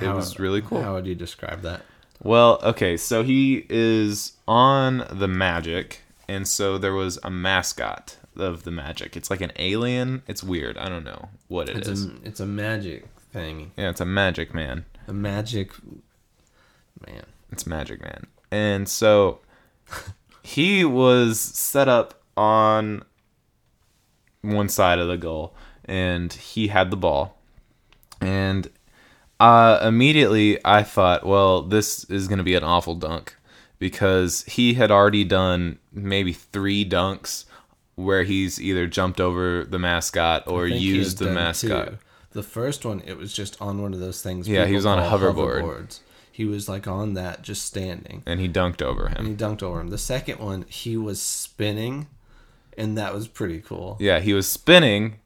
[0.00, 0.82] It How- was really cool.
[0.82, 1.82] How would you describe that?
[2.22, 8.64] Well, okay, so he is on the Magic, and so there was a mascot of
[8.64, 9.16] the Magic.
[9.16, 10.22] It's like an alien.
[10.26, 10.76] It's weird.
[10.78, 12.06] I don't know what it It's is.
[12.06, 13.72] a it's a magic thing.
[13.76, 14.84] Yeah, it's a Magic Man.
[15.06, 15.72] A magic
[17.06, 17.24] man.
[17.52, 18.26] It's Magic Man.
[18.50, 19.40] And so
[20.42, 23.04] he was set up on
[24.42, 25.54] one side of the goal
[25.84, 27.38] and he had the ball.
[28.20, 28.68] And
[29.40, 33.36] uh, immediately I thought, well, this is going to be an awful dunk
[33.78, 37.44] because he had already done maybe three dunks
[37.94, 41.88] where he's either jumped over the mascot or I think he used the mascot.
[41.88, 41.98] two.
[42.32, 44.48] The first one, it was just on one of those things.
[44.48, 45.62] Yeah, he was on a hoverboard.
[45.62, 46.00] hoverboards.
[46.30, 48.22] He was like on that, just standing.
[48.24, 49.26] And he dunked over and him.
[49.26, 49.88] he dunked over him.
[49.88, 52.06] The second one, he was spinning,
[52.76, 53.96] and that was pretty cool.
[53.98, 55.18] Yeah, he was spinning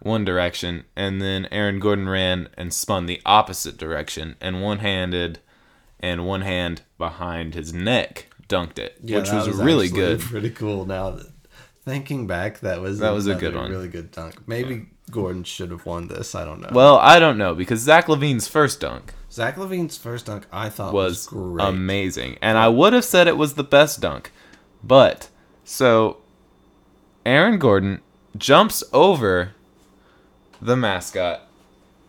[0.00, 5.40] one direction, and then Aaron Gordon ran and spun the opposite direction, and one handed
[6.00, 10.20] and one hand behind his neck dunked it, Yeah, which that was, really good.
[10.20, 10.86] Pretty cool.
[10.86, 11.32] Now, that-
[11.84, 13.70] thinking back, that was That was a good one.
[13.70, 14.46] Really good dunk.
[14.46, 16.34] Maybe Gordon should have won this.
[16.34, 16.68] I don't know.
[16.72, 20.92] Well, I don't know because Zach LaVine's first dunk Zach LaVine's first dunk, I thought
[20.94, 21.68] was, was great.
[21.68, 24.32] amazing, and I would have said it was the best dunk,
[24.82, 25.28] but
[25.64, 26.18] so
[27.26, 28.00] Aaron Gordon
[28.36, 29.52] jumps over
[30.60, 31.42] the mascot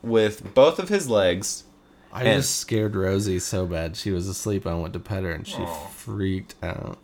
[0.02, 1.64] with both of his legs
[2.12, 3.96] I and- just scared Rosie so bad.
[3.96, 4.66] She was asleep.
[4.66, 6.98] I went to pet her, and she freaked out.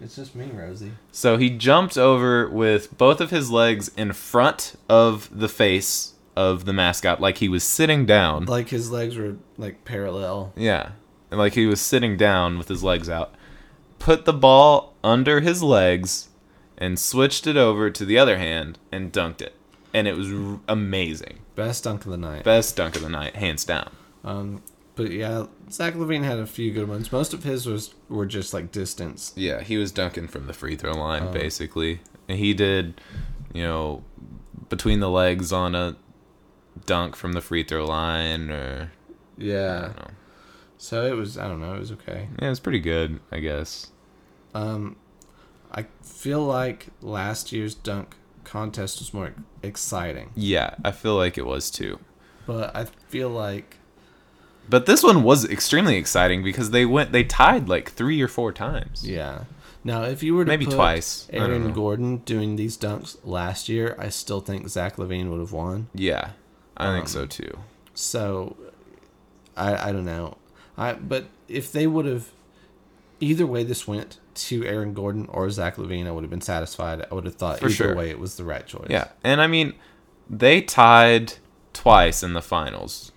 [0.00, 0.92] It's just me, Rosie.
[1.12, 6.64] So he jumped over with both of his legs in front of the face of
[6.66, 8.44] the mascot, like he was sitting down.
[8.44, 10.52] Like his legs were like parallel.
[10.56, 10.90] Yeah.
[11.30, 13.34] And like he was sitting down with his legs out.
[13.98, 16.28] Put the ball under his legs
[16.76, 19.54] and switched it over to the other hand and dunked it.
[19.94, 21.38] And it was r- amazing.
[21.54, 22.44] Best dunk of the night.
[22.44, 23.90] Best dunk of the night, hands down.
[24.24, 24.62] Um,
[24.96, 27.10] but yeah, Zach LaVine had a few good ones.
[27.12, 29.32] Most of his was were just like distance.
[29.36, 31.32] Yeah, he was dunking from the free throw line Oh.
[31.32, 32.00] basically.
[32.28, 33.00] And he did,
[33.52, 34.02] you know,
[34.68, 35.96] between the legs on a
[36.86, 38.92] dunk from the free throw line or
[39.38, 39.92] Yeah.
[40.78, 41.38] So it was.
[41.38, 41.74] I don't know.
[41.74, 42.28] It was okay.
[42.40, 43.90] Yeah, it was pretty good, I guess.
[44.54, 44.96] Um,
[45.72, 49.32] I feel like last year's dunk contest was more
[49.62, 51.98] exciting, Yeah, I feel like it was too.
[52.46, 53.76] but I feel like
[54.68, 58.52] But this one was extremely exciting because they went they tied like 3 or 4
[58.52, 59.06] times.
[59.08, 59.44] yeah.
[59.86, 61.28] Now, if you were to Maybe twice.
[61.30, 61.70] Aaron.
[61.74, 65.88] Gordon doing these dunks last year, I still think Zach LaVine would have won.
[65.94, 66.30] Yeah.
[66.74, 67.58] I think Um, so too.
[67.92, 68.56] So,
[69.56, 70.38] I I don't know.
[70.78, 72.30] I but if they would have,
[73.20, 77.04] either way this went to Aaron Gordon or Zach LaVine, I would have been satisfied.
[77.10, 77.94] I would have thought For either sure.
[77.96, 78.88] way it was the right choice.
[78.90, 79.08] Yeah.
[79.22, 79.74] And I mean,
[80.28, 81.34] they tied
[81.72, 83.12] twice in the finals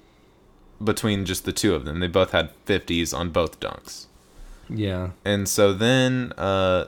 [0.84, 2.00] between just the two of them.
[2.00, 4.06] They both had 50s on both dunks.
[4.70, 6.86] yeah, And so then uh,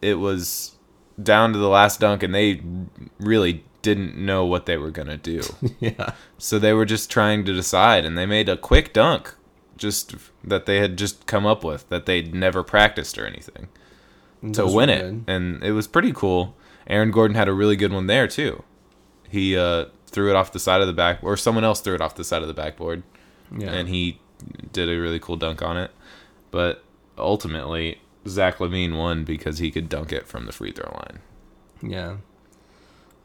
[0.00, 0.76] it was
[1.22, 2.62] down to the last dunk, and they
[3.18, 5.42] really didn't know what they were going to do.
[5.80, 6.12] yeah.
[6.38, 9.34] so they were just trying to decide, and they made a quick dunk
[9.78, 10.14] just
[10.44, 13.68] that they had just come up with, that they'd never practiced or anything,
[14.52, 15.00] to win it.
[15.00, 15.24] good.
[15.26, 16.54] And it was pretty cool.
[16.86, 18.62] Aaron Gordon had a really good one there, too.
[19.28, 22.00] He uh, threw it off the side of the back, or someone else threw it
[22.00, 23.02] off the side of the backboard
[23.56, 24.20] Yeah, and he
[24.72, 25.90] did a really cool dunk on it.
[26.50, 26.82] But
[27.16, 31.18] ultimately, Zach LaVine won because he could dunk it from the free throw line.
[31.82, 32.16] Yeah.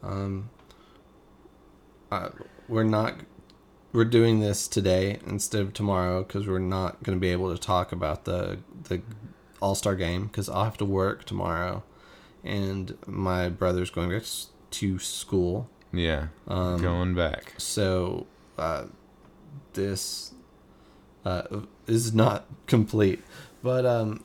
[0.02, 0.50] Um.
[2.12, 2.28] Uh,
[2.68, 3.14] we're not.
[3.94, 7.60] We're doing this today instead of tomorrow because we're not going to be able to
[7.60, 9.02] talk about the the
[9.62, 11.84] All Star game because I'll have to work tomorrow,
[12.42, 14.24] and my brother's going back
[14.72, 15.70] to school.
[15.92, 17.54] Yeah, Um, going back.
[17.56, 18.26] So,
[18.58, 18.86] uh,
[19.74, 20.34] this
[21.24, 23.22] uh, is not complete,
[23.62, 24.24] but um,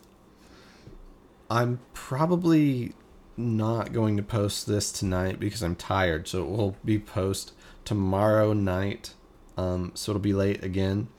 [1.47, 2.93] I'm probably
[3.37, 6.27] not going to post this tonight because I'm tired.
[6.27, 7.53] So it will be post
[7.85, 9.13] tomorrow night.
[9.59, 11.09] Um, so it'll be late again.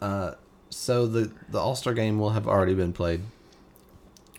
[0.00, 0.32] Uh,
[0.70, 3.20] so the the All Star game will have already been played,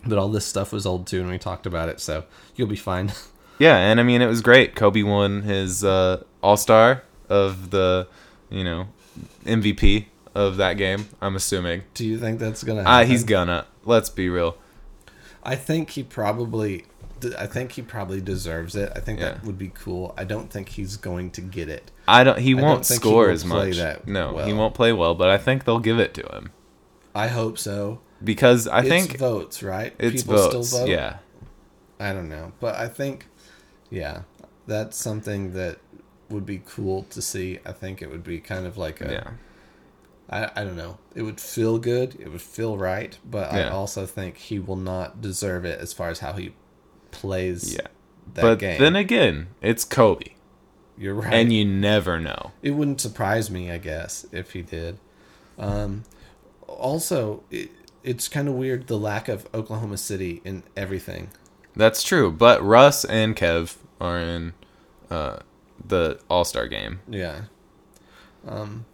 [0.04, 2.00] but all this stuff was old too, and we talked about it.
[2.00, 2.24] So
[2.56, 3.12] you'll be fine.
[3.60, 4.76] Yeah, and I mean it was great.
[4.76, 8.06] Kobe won his uh, All Star of the,
[8.50, 8.86] you know,
[9.44, 11.08] MVP of that game.
[11.20, 11.82] I'm assuming.
[11.94, 12.84] Do you think that's gonna?
[12.86, 13.10] Ah, Happen?
[13.10, 13.66] he's gonna.
[13.84, 14.56] Let's be real.
[15.42, 16.84] I think he probably.
[17.38, 18.92] I think he probably deserves it.
[18.94, 19.30] I think Yeah.
[19.32, 20.14] that would be cool.
[20.16, 21.90] I don't think he's going to get it.
[22.06, 22.38] I don't.
[22.38, 23.76] He don't won't he score will as much.
[23.76, 25.14] that no, he won't play well.
[25.14, 26.50] But I think they'll give it to him
[27.14, 28.00] I hope so.
[28.22, 29.94] because I it's think votes, right?
[29.98, 30.68] it's People votes.
[30.68, 30.88] still vote.
[30.88, 31.18] Yeah.
[32.00, 33.26] I don't know, but I think,
[33.90, 34.22] yeah,
[34.68, 35.78] that's something that
[36.30, 37.58] would be cool to see.
[37.66, 39.10] I think it would be kind of like a.
[39.12, 39.30] Yeah.
[40.30, 40.98] I, I don't know.
[41.14, 42.14] It would feel good.
[42.20, 46.10] It would feel right, but I also think he will not deserve it as far
[46.10, 46.52] as how he
[47.18, 47.88] plays Yeah.
[48.34, 48.80] that but game.
[48.80, 50.24] then again, it's Kobe,
[50.96, 51.32] You're right.
[51.34, 52.52] and you never know.
[52.62, 54.98] it wouldn't surprise me, I guess, if he did.
[55.58, 56.04] Um,
[56.66, 57.70] also, it,
[58.04, 61.30] it's kind of weird the lack of Oklahoma City in everything.
[61.74, 62.30] That's true.
[62.30, 64.52] But Russ and Kev are in
[65.10, 65.38] uh,
[65.84, 67.00] the All Star game.
[67.08, 67.42] Yeah.
[68.46, 68.84] Um,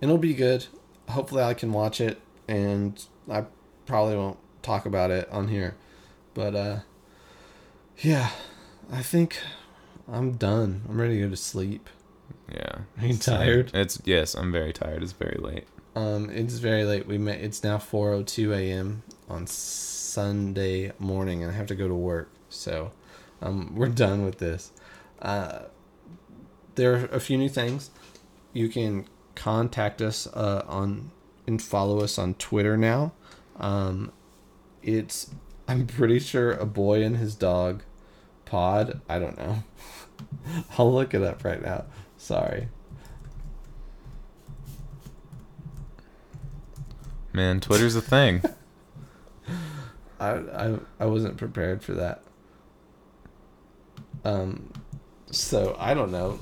[0.00, 0.66] it'll be good.
[1.08, 3.44] Hopefully, I can watch it, and I
[3.86, 5.76] probably won't talk about it on here.
[6.34, 6.78] But uh,
[7.98, 8.30] yeah,
[8.90, 9.38] I think
[10.10, 10.82] I'm done.
[10.88, 11.88] I'm ready to go to sleep.
[12.52, 12.78] Yeah.
[13.00, 13.70] Are you tired?
[13.74, 15.02] It's yes, I'm very tired.
[15.02, 15.66] It's very late.
[15.94, 17.06] Um, it's very late.
[17.06, 17.40] We met.
[17.40, 19.02] It's now 4:02 a.m.
[19.28, 22.30] on Sunday morning, and I have to go to work.
[22.48, 22.92] So,
[23.42, 24.72] um, we're done with this.
[25.20, 25.62] Uh,
[26.74, 27.90] there are a few new things.
[28.52, 31.10] You can contact us uh, on
[31.46, 33.12] and follow us on Twitter now.
[33.58, 34.12] Um,
[34.82, 35.30] it's
[35.68, 37.82] I'm pretty sure a boy and his dog
[38.44, 39.00] pod.
[39.08, 39.64] I don't know.
[40.78, 41.84] I'll look it up right now.
[42.16, 42.68] Sorry.
[47.32, 48.42] Man, Twitter's a thing.
[50.20, 52.22] I I I wasn't prepared for that.
[54.24, 54.72] Um,
[55.30, 56.38] so I don't know.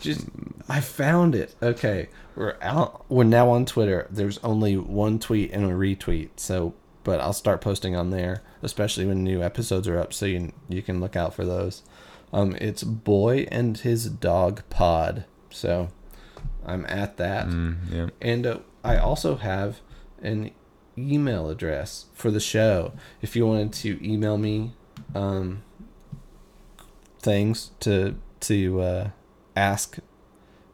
[0.00, 0.26] Just
[0.68, 1.54] I found it.
[1.62, 3.04] Okay, we're out.
[3.08, 4.06] We're now on Twitter.
[4.10, 6.30] There's only one tweet and a retweet.
[6.36, 6.74] So,
[7.04, 10.12] but I'll start posting on there, especially when new episodes are up.
[10.12, 11.82] So you you can look out for those.
[12.32, 15.24] Um, it's boy and his dog pod.
[15.50, 15.90] So,
[16.64, 17.46] I'm at that.
[17.46, 18.06] Mm, yeah.
[18.22, 19.80] And uh, I also have
[20.22, 20.50] an
[20.96, 22.92] email address for the show.
[23.20, 24.72] If you wanted to email me
[25.14, 25.62] um,
[27.20, 29.10] things to to uh,
[29.54, 29.98] ask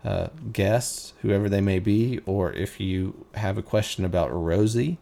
[0.05, 4.99] uh, guests, whoever they may be, or if you have a question about Rosie,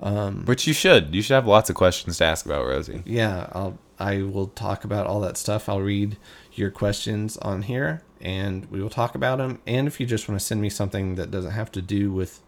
[0.00, 1.14] um, Which you should.
[1.14, 3.02] You should have lots of questions to ask about Rosie.
[3.06, 5.68] yeah, I'll I will talk about all that stuff.
[5.68, 6.16] I'll read
[6.52, 9.60] your questions on here, and we will talk about them.
[9.68, 12.40] And if you just want to send me something that doesn't have to do with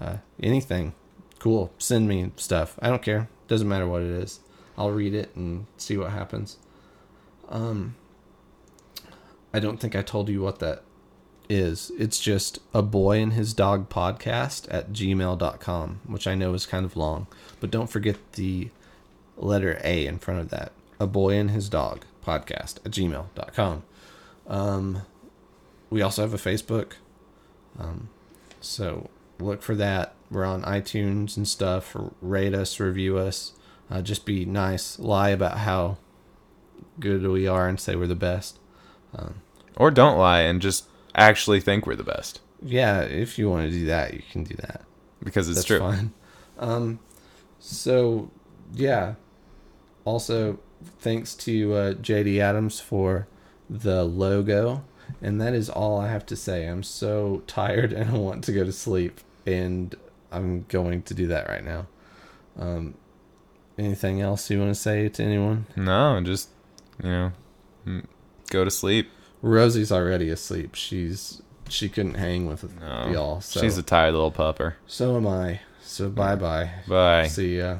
[0.00, 0.92] uh, anything,
[1.38, 1.72] cool.
[1.78, 2.78] Send me stuff.
[2.82, 3.28] I don't care.
[3.48, 4.40] Doesn't matter what it is.
[4.76, 6.58] I'll read it and see what happens.
[7.48, 7.96] Um,
[9.54, 10.82] I don't think I told you what that
[11.48, 11.90] is.
[11.98, 16.84] It's just a boy and his dog podcast at gmail.com, which I know is kind
[16.84, 17.26] of long,
[17.60, 18.70] but don't forget the
[19.36, 20.72] letter A in front of that.
[21.00, 23.82] A boy and his dog podcast at gmail.com.
[24.46, 25.02] Um,
[25.90, 26.92] we also have a Facebook.
[27.78, 28.08] Um,
[28.60, 30.14] so look for that.
[30.30, 31.96] We're on iTunes and stuff.
[32.20, 33.52] Rate us, review us.
[33.90, 34.98] Uh, just be nice.
[34.98, 35.96] Lie about how
[37.00, 38.58] good we are and say we're the best.
[39.76, 40.84] Or don't lie and just
[41.14, 42.40] actually think we're the best.
[42.62, 44.82] Yeah, if you want to do that, you can do that.
[45.22, 45.78] Because it's That's true.
[45.78, 46.12] fine.
[46.58, 47.00] Um,
[47.58, 48.30] so
[48.74, 49.14] yeah.
[50.04, 50.58] Also,
[51.00, 53.26] thanks to uh, JD Adams for
[53.68, 54.84] the logo,
[55.20, 56.66] and that is all I have to say.
[56.66, 59.94] I'm so tired and I want to go to sleep, and
[60.32, 61.86] I'm going to do that right now.
[62.58, 62.94] Um,
[63.76, 65.66] anything else you want to say to anyone?
[65.76, 66.48] No, just,
[67.02, 67.32] you know,
[68.50, 69.10] go to sleep.
[69.42, 70.74] Rosie's already asleep.
[70.74, 73.10] She's she couldn't hang with No.
[73.12, 73.40] y'all.
[73.40, 74.74] So She's a tired little pupper.
[74.86, 75.60] so am I.
[75.82, 76.70] So bye bye.
[76.86, 77.26] Bye.
[77.28, 77.78] See ya.